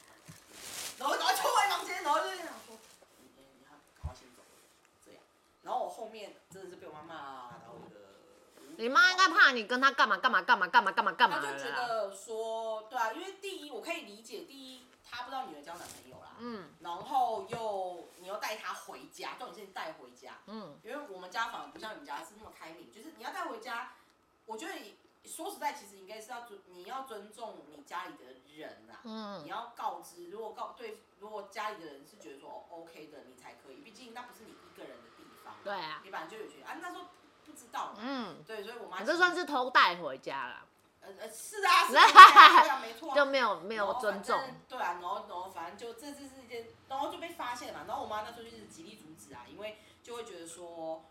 [1.00, 2.76] 然后赶快冲回房间，然后就想说，
[3.22, 4.41] 你你你看，赶快先走，
[5.06, 5.22] 这样。
[5.64, 7.16] 然后我后面真的是被我妈骂
[7.64, 8.18] 到一个
[8.68, 23.94] 无你妈应该怕你跟他干嘛干嘛干嘛干嘛干嘛干嘛他就觉得说，对啊，因为第一我可以理解，第一他不知道女儿交男朋友啦，嗯，然后又你又带他回家，重点是你带回家，嗯，因为我们家反而不像你们家是那么开明，就是你要带回家，
[24.46, 24.74] 我觉得
[25.26, 37.05] 说实在，其实应该是要尊，你要尊重你家里的人呐，嗯，你要告知，如果告对，如果家里的人是觉得说 OK 的，你才可以，毕竟那不是你一个人的地方，对啊，你本来就有权啊，那时候
[37.45, 40.65] 不知道，嗯，对，所以我妈这算是偷带回家了，
[41.01, 51.05] 呃呃，是啊，是啊，没错， 就没有没有尊重，对啊，然后然后反正就这次是一件，然后就被发现嘛，然后我妈那时候就是极力阻止啊，因为就会觉得说，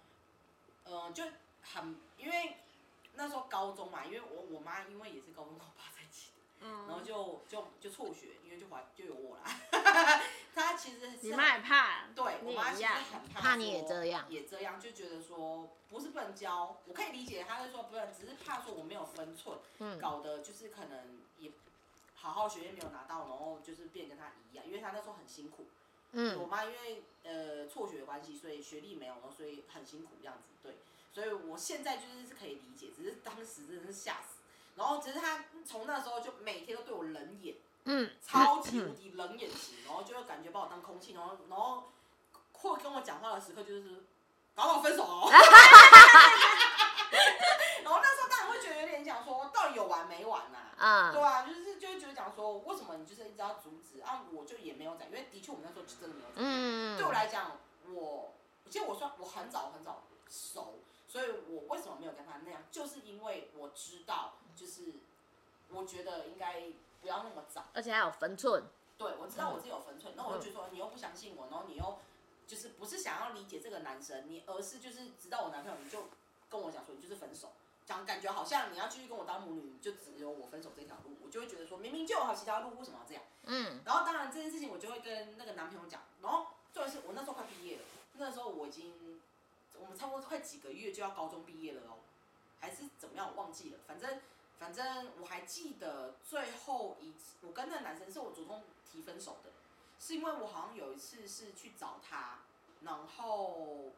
[0.84, 1.24] 嗯，就
[1.62, 2.58] 很因为。
[3.14, 9.42] 那时候高中嘛，因为我我妈因为也是高中跟我爸在一起的，然后就就就辍学，因为就怀就有我啦。
[10.54, 21.50] 她其实你妈也怕，对我妈其实很怕，怕你也这样，也这样，就觉得说不是不能教，我可以理解，她是说不能，只是怕说我没有分寸，嗯搞得就是可能也
[22.14, 25.66] 好好学业没有拿到，然后就是变跟她一样，因为她那时候很辛苦。
[26.12, 30.76] 嗯，我妈因为呃辍学的关系，所以学历没有，了所以很辛苦这样子，对。
[31.12, 34.38] 所以我现在就是是可以理解，只是当时真的是吓死。
[34.74, 37.54] 然后只是他从那时候就每天都对我冷眼，
[37.84, 41.92] 嗯，超级无敌冷眼型，然后就会感觉把我当空气，然后然后
[42.52, 44.04] 或跟我讲话的时刻就是
[44.54, 45.28] 搞我分手哦。
[47.84, 50.58] 然后那时候当然会觉得有点讲说，到底有完没完呐？
[50.78, 54.24] 啊，对啊，就是就会觉得讲说，为什么你就是一直要阻止啊？
[54.32, 56.36] 我就也没有讲，因为的确我们那时候就真的没有讲。
[56.36, 57.58] 嗯对我来讲，
[57.92, 58.32] 我
[58.70, 60.78] 其实我算我很早很早熟。
[61.12, 62.62] 所以我为什么没有跟他那样？
[62.70, 64.94] 就是因为我知道，就是
[65.68, 68.64] 我觉得应该不要那么早，而且还有分寸。
[68.96, 71.98] 对，我知道我自己有分寸，那我就觉得说你又不相信我，然后你又
[72.46, 76.06] 就是不是想要理解这个男生，你而是就是知道我男朋友，你就
[76.48, 77.52] 跟我讲说你就是分手，
[77.84, 83.22] 讲感觉好像你要继续跟我当母女，就只有我分手这条路，我就会觉得说明明就有好其他路，为什么要这样？
[83.44, 83.82] 嗯。
[83.84, 87.82] 然后当然这件事情我就会跟那个男朋友讲，然后重要是我那时候快毕业了，
[88.16, 89.01] 那时候我已经。
[89.82, 91.98] 我们差不多快几个月就要高中毕业了哦，
[92.60, 93.28] 还是怎么样？
[93.28, 93.78] 我忘记了。
[93.86, 94.20] 反正
[94.58, 99.50] 反正我还记得最后一次，我跟那个男生是我主动提分手的，
[99.98, 102.38] 是因为我好像有一次是去找他，
[102.82, 103.92] 然后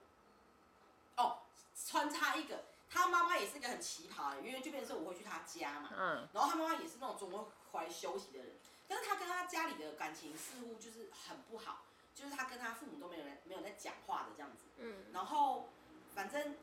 [1.17, 1.39] 哦
[1.87, 7.39] 穿插一个，他妈妈也是一个很奇葩的，因为就变成我会去他家嘛，嗯，然后他妈妈也是那种总会
[7.73, 8.53] 回来休息的人，
[8.89, 11.83] 但是他跟他家里的感情似乎就是很不好。
[12.15, 15.69] 就是他跟他父母都没有人没有在讲话的这样子，嗯，然后
[16.15, 16.55] 反正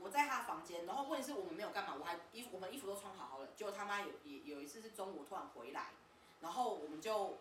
[0.00, 5.90] 我在他房间，然后问题是我们没有干嘛，我还衣服我们衣服都穿好好的，结果他妈有也有一次是中午突然回来，
[6.40, 7.38] 然后我们就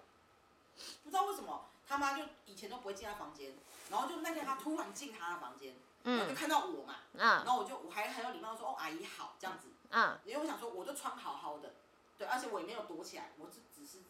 [1.04, 3.54] 不知道为什么他妈就以前都不会进他房间，
[3.90, 11.74] 然后就那天他突然进他的房间，嗯，就看到我嘛，嗯，然后我就我还很有礼貌说哦阿姨好这样子，嗯，因为我想说我就穿好好的，
[12.18, 14.04] 对，而且我也没有躲起来，我只只是。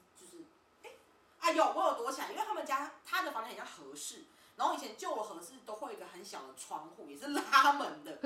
[1.45, 4.23] 哎有，我有躲起来，因为他们家他的房间很像合适，
[4.55, 8.17] 然后以前旧的合适都会有一个很小的窗户，也是拉门的，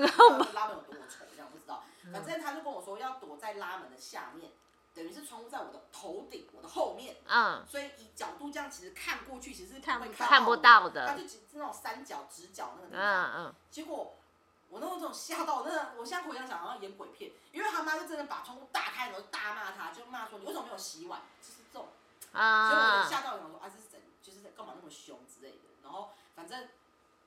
[0.54, 4.50] 拉门有多丑这样不知道，反正他就跟我说要躲在拉门的下面，
[4.94, 14.16] 等于是窗户在我的头顶，我的后面，嗯，所以以角度这样其实看过去其实是看看不到的，他就只是那种三角直角那个地方，嗯嗯，结果
[14.70, 21.59] 我那种吓到，真的，我现在回想想好像演鬼片，因为他妈就真的把窗户打开，然后大骂他，就骂说你为什么没有洗碗，就是
[22.32, 22.70] 这种。
[22.70, 25.68] 所以我就吓到，想说啊，这是怎，就是在干嘛那么凶之类的。
[25.82, 26.68] 然后反正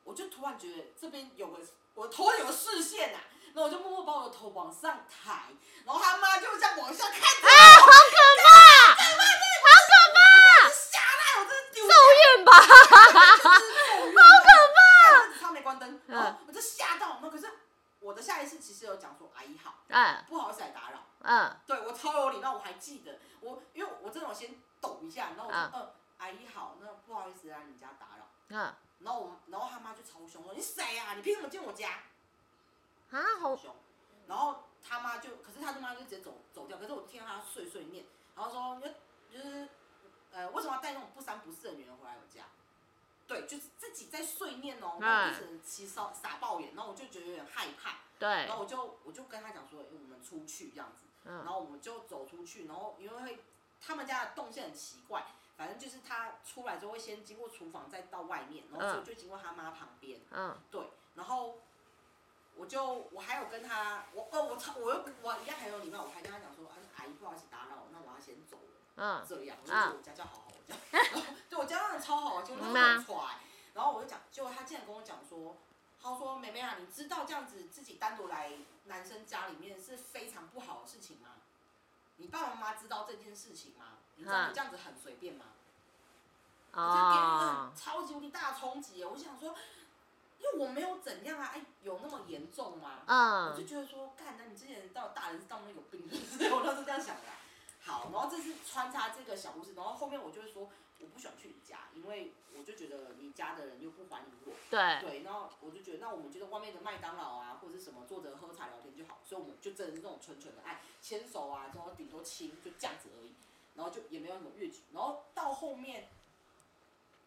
[0.04, 1.60] 我就突然觉得这边有个，
[1.96, 3.20] 我头有个视线呐，
[3.54, 5.50] 然后我就默默把我的头往上抬，
[5.86, 7.20] 然后他妈就这样往下看。
[7.20, 7.92] 啊，好可
[8.44, 8.50] 怕！
[8.96, 9.02] 好
[9.90, 10.70] 可怕！
[10.70, 12.52] 吓到我，真的咒怨吧！
[12.54, 12.66] 好
[14.44, 14.82] 可怕！
[15.42, 16.02] 他没关灯，
[16.48, 17.20] 我就吓到。
[17.22, 17.52] 那可是
[18.04, 21.00] 我的下一次其实有讲说阿姨好，哎，不好意思来打扰。
[21.20, 24.56] 嗯，对我超有礼貌，我还记得我，因为我真的我先。
[24.84, 31.14] 抖一下，然后我说：“呃，阿姨好，那不好意思来你家打扰。”嗯，然后我，然后他妈就超凶说：“你谁啊？
[31.14, 32.02] 你凭什么进我家？”
[33.10, 33.74] 啊，好凶！
[34.28, 36.78] 然后他妈就，可是他他妈就直接走走掉。
[36.78, 38.04] 可是我听到他碎碎念，
[38.36, 38.76] 然后说
[39.32, 39.70] ：“就就是，
[40.34, 42.44] 呃，为什么要带那种不三不四的女人回来我家？”
[43.28, 48.00] 对，就是自己在碎念哦，然后就是其实撒爆眼，然后我就觉得有点害怕。
[48.20, 53.44] 对，然后我就我就跟他讲说：“我们出去这样子。”嗯，然后我们就走出去，然后因为会。
[53.86, 55.26] 他们家的动线很奇怪，
[55.58, 60.22] 反正就是他出来之后会先经过厨房，再到外面，然后就就经过他妈旁边。
[60.32, 61.60] 嗯，对，然后
[62.56, 66.66] 我就我还有跟他，我哦我操我又我一样很有礼貌，我还跟他讲说，
[66.96, 68.80] 阿姨不好意思打扰，那我要先走了。
[68.96, 73.16] 嗯，这样，我就我家教好 好，我家，对我家真的超好，就那么帅。
[73.74, 75.58] 然后我就讲，结果他竟然跟我讲说，
[76.02, 78.52] 他说：“妹妹啊，你知道这样子自己单独来
[78.86, 81.30] 男生家里面是非常不好的事情吗？
[82.18, 83.98] 你爸爸妈妈知道这件事情吗？
[84.18, 85.46] 你知道你这样子很随便吗？”
[86.74, 89.04] 啊，给人超级无敌大冲击。
[89.04, 89.56] 我想说，
[90.40, 93.02] 因为我没有怎样啊，哎，有那么严重吗？
[93.08, 96.08] 嗯，我就觉得说，干，那你之前到大人是当中有病，
[96.52, 97.24] 我都是这样想的。
[97.84, 100.70] 好，然后这是穿插这个小故事，然后后面我就会说。
[101.00, 104.54] 我不喜欢去你家，因为我就觉得你家的人又不欢迎我。
[104.70, 105.02] 对。
[105.02, 109.20] 对，然后我就觉得，那我们就在外面的麦当劳啊，或者是什么，坐着喝茶聊天就好。
[109.22, 113.34] 所以我们就真的是那种纯纯的爱，牵手啊，然后顶多亲，就这样子而已。
[113.76, 114.84] 然后就也没有什么越矩。
[114.94, 116.08] 然后到后面，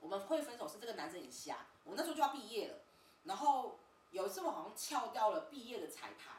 [0.00, 1.66] 我们会分手是这个男生很瞎。
[1.84, 2.78] 我那时候就要毕业了，
[3.24, 3.78] 然后
[4.10, 6.35] 有一次我好像翘掉了毕业的彩排，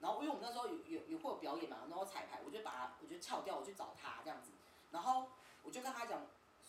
[0.00, 4.52] 然后因为我们那时候有有有会有表演嘛，然后彩排，我就把他，我就翘掉，我去找他这样子，
[4.90, 5.28] 然后
[5.62, 6.20] 我就跟他讲。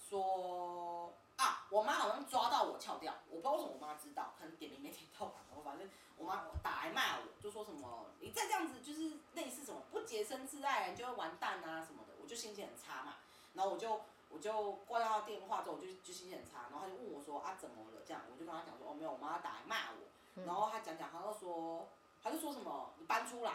[0.10, 5.42] 说啊，我妈好像抓到我翘掉，我不知道为什么我妈知道，可能点名没点到吧。
[5.56, 12.16] 我反正我妈打来骂我，就说什么你再这样子就是类似什么不洁身自爱，你就会完蛋啊什么的。
[12.20, 13.18] 我就心情很差嘛，
[13.54, 18.02] 然后我就我就挂掉他电话之后，我就就心情很差，然后他就问我说啊怎么了？
[18.04, 21.88] 这样我就跟他讲说哦没有，我妈打来骂我，然后他讲讲，他就说
[22.24, 23.54] 他就说什么你搬出来，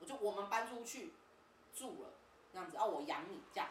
[0.00, 1.14] 我就我们搬出去
[1.74, 2.10] 住了，
[2.52, 3.68] 这样子啊我养你这样。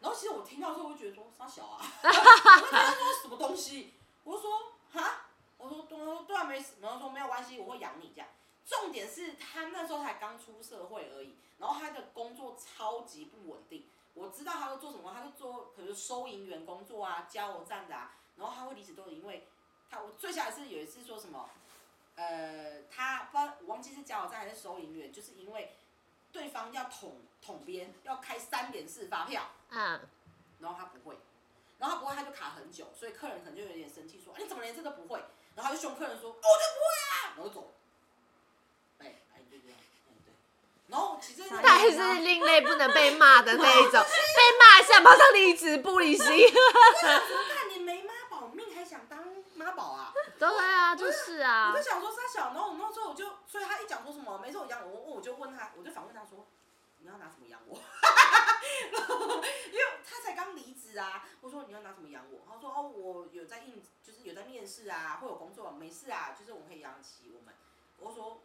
[0.00, 4.50] 然后其实我听到之后，我就觉得说傻小啊， 我就他说什么东西，我就说
[4.92, 5.26] 哈，
[5.56, 8.28] 我说对啊，对啊，没事，然后说没有关系，我会养你这样。
[8.66, 13.86] 重点是他那时候才刚出社会而已，然后他的工作超级不稳定。
[14.14, 18.12] 我知道他会做什么，他就做可能收银员工作啊，加油站的啊。
[18.36, 19.48] 然后他会离职都是因为
[19.90, 21.48] 他，我最下一次有一次说什么，
[22.16, 25.76] 呃，他不知道我忘记是加油站还是收银员，就是因为。
[26.34, 30.00] 对方要捅捅边，要开三点四发票，嗯，
[30.58, 31.16] 然后他不会，
[31.78, 35.22] 然后他不会他就卡很久，所以客人可能就有点生气，说，你怎么连这个不会？
[35.54, 37.72] 然后他就凶客人说，我就不会啊，然后走，
[38.98, 40.34] 哎哎就这样，嗯对，
[40.88, 46.26] 然后其实是另类不能被骂的那一种， 被骂一下马上离职不理性。
[46.26, 50.12] 看你没妈保命还想当妈宝啊？
[50.38, 51.70] 对啊，就是啊。
[51.72, 56.46] 我就想说他小，然后我那时候我就，所以他一讲说什么，没事我养我，我我就问他，我就反问他说，
[56.98, 57.76] 你要拿什么养我？
[59.66, 62.40] 因为他才刚离职啊，我说你要拿什么养我？
[62.48, 67.54] 他说哦，我有在应，就是有在面试啊，会有工作，没事啊，就是我们可以养起我们。
[67.98, 68.42] 我说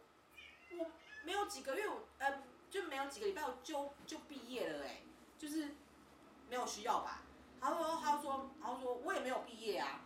[0.78, 0.90] 我
[1.24, 1.84] 没有几个月，
[2.18, 5.02] 呃，就没有几个礼拜我就就毕业了哎，
[5.38, 5.74] 就是
[6.48, 7.22] 没有需要吧？
[7.60, 10.02] 他说他说他说我也没有毕业啊。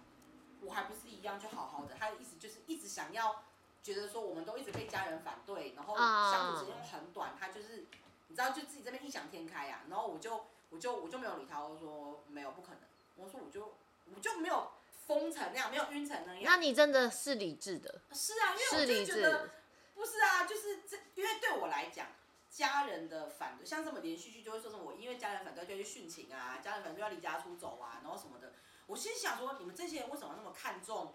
[0.66, 3.44] 我还不是样就好好的，他的意思就是一直想要
[3.82, 7.86] 觉得说我们都一直被家人反对，然后相处时间很短，他就是
[8.28, 12.80] 你知道就自己这边异想天开呀，然后我就我就我就没有理他，我说没有不可能，
[13.16, 13.74] 我说我就
[14.14, 14.70] 我就没有
[15.06, 16.42] 疯成那样，没有晕成那样。
[16.44, 18.00] 那你真的是理智的？
[18.12, 19.50] 是啊，因为我就觉得
[19.94, 22.06] 不是啊，就是这因为对我来讲，
[22.50, 28.52] 家人的反对，像这么连续剧就会说什么我因为家人反对就要去殉情啊，家人反对要离家出走啊，然后什么的。
[28.86, 31.14] 我心想说，你们这些人为什么那么看重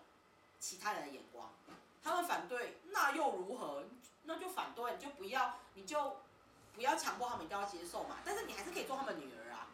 [0.60, 1.52] 其他人的眼光？
[2.04, 3.84] 他们反对，那又如何？
[4.24, 6.18] 那就反对，你就不要，你就
[6.74, 8.18] 不要强迫他们一定要接受嘛。
[8.24, 9.68] 但是你还是可以做他们女儿啊。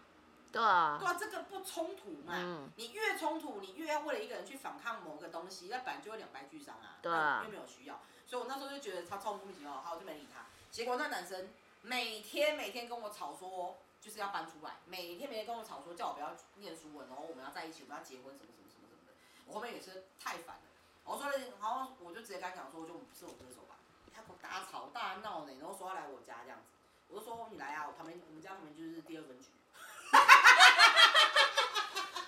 [0.52, 0.98] 对啊。
[1.00, 2.34] 对啊，这个不冲突嘛。
[2.36, 2.70] 嗯。
[2.76, 6.98] 你越冲突，你越要为了一个人去反抗某个东西，那本来就会两败俱伤啊。
[7.02, 7.44] 对啊。
[7.46, 10.46] 又没有需要，所以我那时候就觉得他超莫名其妙，好，我就没理他。
[10.72, 11.50] 结果那男生
[11.84, 13.78] 每天每天跟我吵说。
[14.02, 19.14] 就是要搬出来，每天每天跟我吵说叫我不要念书了，然后我们要在一起，我们要结婚什么什么什么什么的。
[19.48, 20.62] 我后面也是太烦了，
[21.04, 23.78] 我说了，然后我就直接跟他讲说，我就不是我歌手吧。
[24.14, 26.66] 他跟我大吵大闹呢，然后说要来我家这样子。
[27.08, 29.50] 我就说你来啊，我旁边我们家旁边就是第二分局。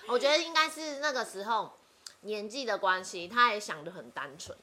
[0.08, 1.78] 我觉得应该是那个时候
[2.22, 4.56] 年纪的关系，他也想的很单纯。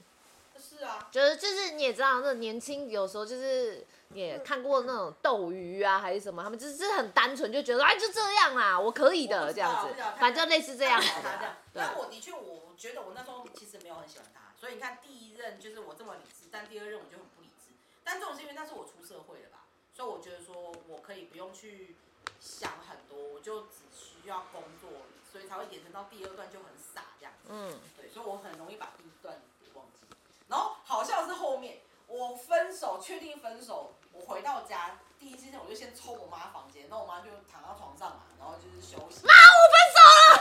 [0.77, 1.07] 是啊。
[1.11, 3.85] 就是就是你也知道，那年轻有时候就是。
[4.13, 11.55] 也看过那种斗鱼啊，还是什么，他们就是很单纯，就觉得哎就这样啦，我可以的这样子，反正类似这样子的。
[11.73, 17.73] 但我的确，我觉得我那时候其实没有很喜欢他，所以你看第一任就是我这么理智，但第二任我就很不理智。
[18.05, 21.95] 但这种是因为那是我出社会了吧，所以我觉得说我可以不用去
[22.39, 24.89] 想很多，我就只需要工作，
[25.29, 27.49] 所以才会衍生到第二段就很傻这样子。
[27.49, 30.07] 嗯，对，所以我很容易把第一段给忘记。
[30.47, 33.95] 然后好像是后面我分手，确定分手。
[34.17, 39.27] 我回到家第一件事，我先冲我妈房间，那我妈就躺到床上嘛，然后就是休息。
[39.27, 40.31] 妈，我分手了。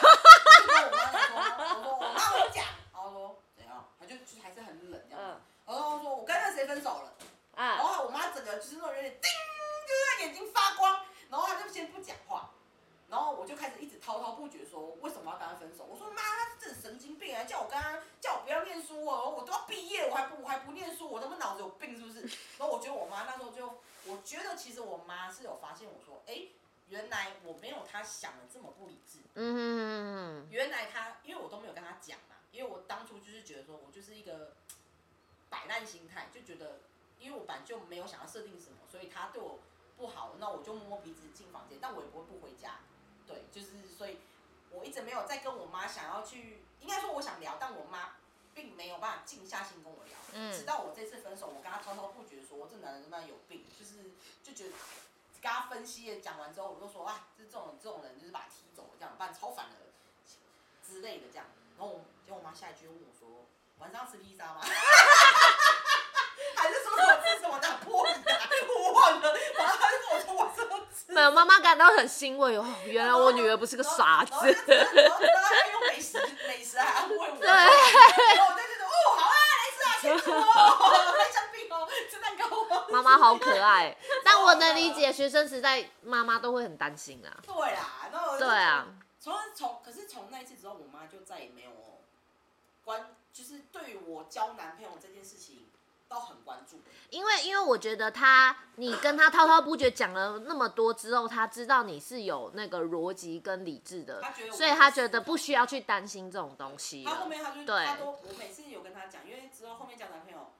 [0.85, 5.41] 我妈说，我说我妈我讲，然后说怎样，她就就还是很冷这样。
[5.67, 7.13] 然后说我跟那谁分手了。
[7.57, 7.77] 啊。
[7.77, 9.31] 然后我妈整个就是那种有点叮，
[9.89, 12.51] 就是眼睛发光，然后她就先不讲话，
[13.09, 15.85] 然后我就开始一直滔滔不绝说为什么要跟他分手。
[15.85, 22.21] 我说妈，他是神经病啊，叫我跟他叫我不要念书哦，我都要毕业，我还不我还不念书，我他妈脑子有病是不是？
[22.59, 23.67] 然后我觉得我妈那时候就，
[24.05, 26.49] 我觉得其实我妈是有发现我说，哎，
[26.89, 29.19] 原来我没有她想的这么不理智。
[29.35, 30.47] 嗯。
[30.51, 34.57] 原来她，因为我都没有跟她讲嘛，因为我当初就是觉得说我就是一个
[35.49, 36.81] 摆烂心态，就觉得，
[37.19, 39.61] 因为我本来就没有想要设定什么，所以她对我
[39.97, 42.81] 不好，那我就摸摸鼻子进房间，但我也不会不回家。
[43.27, 44.19] 对，就是所以，
[44.71, 48.17] 我一直没有再跟我妈想要去，应该说我想聊，但我妈
[48.55, 50.15] 并没有办法静下心跟我聊。
[50.33, 50.53] 嗯。
[50.53, 54.77] 直到我这次分手，我跟他滔滔不绝说，这男人他妈有病，就是就觉得
[55.43, 59.77] 跟他分析讲完之后，我就说啊，这这种这种人就是把他踢走，这样办超反的
[60.87, 61.47] 之类的这样。
[61.77, 63.47] 然后结果我妈下一句问我说，
[63.79, 64.61] 晚上吃披萨吗？
[66.57, 68.13] 还是说什么吃什么的破的？
[68.69, 69.37] 我忘了。
[69.55, 70.74] 然后她就跟我说，我说。
[71.09, 74.33] 没有，妈妈感到很欣慰哦，原来我女儿不是个傻子。
[74.33, 77.37] 然后她用美食美食来安慰我。
[77.37, 77.49] 对。
[77.49, 82.45] 然后我在哦，好啊，来吃啊，辛苦哦，开香槟哦，吃蛋糕。
[82.91, 87.29] 妈妈好可爱，但我能理解学生时代妈妈都会很担心啊。
[87.45, 88.87] 对啦，那对啊。
[89.19, 91.71] 从从可是从那一次之后，我妈就再也没有
[92.85, 95.71] 关，就是对于我交男朋友这件事情。
[96.09, 96.81] 都很关注，
[97.11, 107.05] 因为因为我觉得他，你跟他滔滔不绝讲了那么多之后，他知道你是有那个逻辑跟理智的，所以他觉得不需要去担心这种东西。
[107.05, 110.53] 他后面他就他都我每次有跟他讲，因为之后后面交男朋友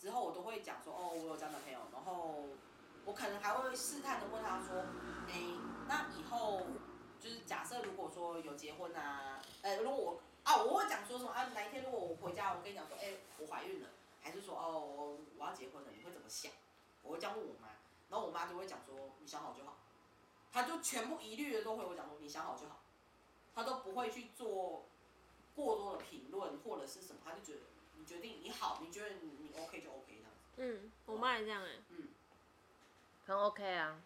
[0.00, 2.44] 之后，我都会讲说哦，我有交男朋友，然后
[3.04, 4.84] 我可能还会试探的问他说，
[5.28, 5.34] 哎，
[5.88, 6.62] 那以后
[7.20, 13.88] 就是假设如果说有结婚啊，呃，如果我啊，我会讲说什么啊，哪一天如果我回家，我跟你讲说，哎，我怀孕了。
[14.24, 16.50] 还是说哦，我我要结婚了，你会怎么想？
[17.02, 17.68] 我会这样问我妈，
[18.08, 19.76] 然后我妈就会讲说，你想好就好。
[20.50, 22.80] 她就全部一律的都会我讲说，你想好就好。
[23.54, 24.86] 她都不会去做
[25.54, 27.60] 过多的评论或者是什么，她就觉得
[27.98, 30.54] 你决定你好，你觉得你你 OK 就 OK 这样子。
[30.56, 31.68] 嗯，我妈也这样哎。
[31.90, 32.08] 嗯，
[33.26, 34.00] 很 OK 啊，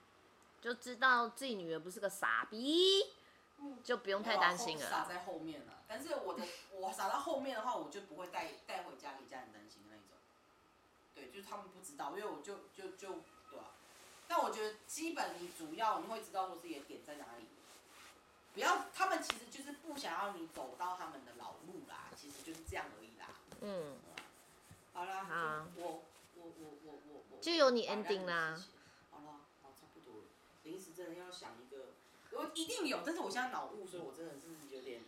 [0.61, 3.05] 就知道自己女儿不是个傻逼，
[3.85, 4.91] 就不用太担心了。
[4.91, 6.43] 傻在后面了，但是我的
[6.73, 9.83] 我傻到后面的话，我就不会带带回家给家人担心。
[11.19, 13.75] 对，就是他们不知道，因为我就就就对啊。
[14.29, 17.47] 但我觉得基本你主要你会知道说自己的点在哪里，
[18.55, 23.31] 不要他们其实就是不想要你走到他们的老路啦，其实就是这样而已啦。
[23.63, 23.99] 嗯。
[24.93, 25.67] 好啦，好。
[25.75, 26.03] 我
[26.37, 27.43] 我我我我我。
[27.43, 28.63] 就有你 ending 啦。
[29.11, 30.25] 好了，好差不多了。
[30.63, 31.87] 临时真的要想一个，
[32.31, 35.03] 我一定有，但是我现在脑雾，所以我真的是有点。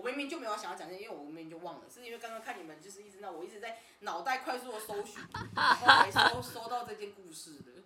[0.00, 5.22] 我明明就没有想要讲这些，因为我明明就忘了，是因为刚刚看你们就是一直那，我一直在脑袋快速的搜寻，
[5.54, 7.82] 然后才搜搜到这件故事的。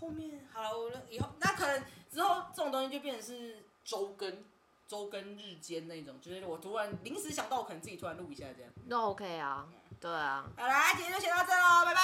[0.00, 4.44] 后面好了，我以后那可能之后这种东西就变成是周更、
[4.86, 8.72] 周更日间那种，就是我突然临时想到，我可能自己突然录一下这样。
[8.86, 9.66] 那 OK 啊，
[10.00, 10.44] 对啊。
[10.56, 12.00] 好啦，今天就先到这喽，拜拜。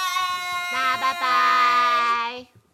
[0.71, 2.64] 那拜拜。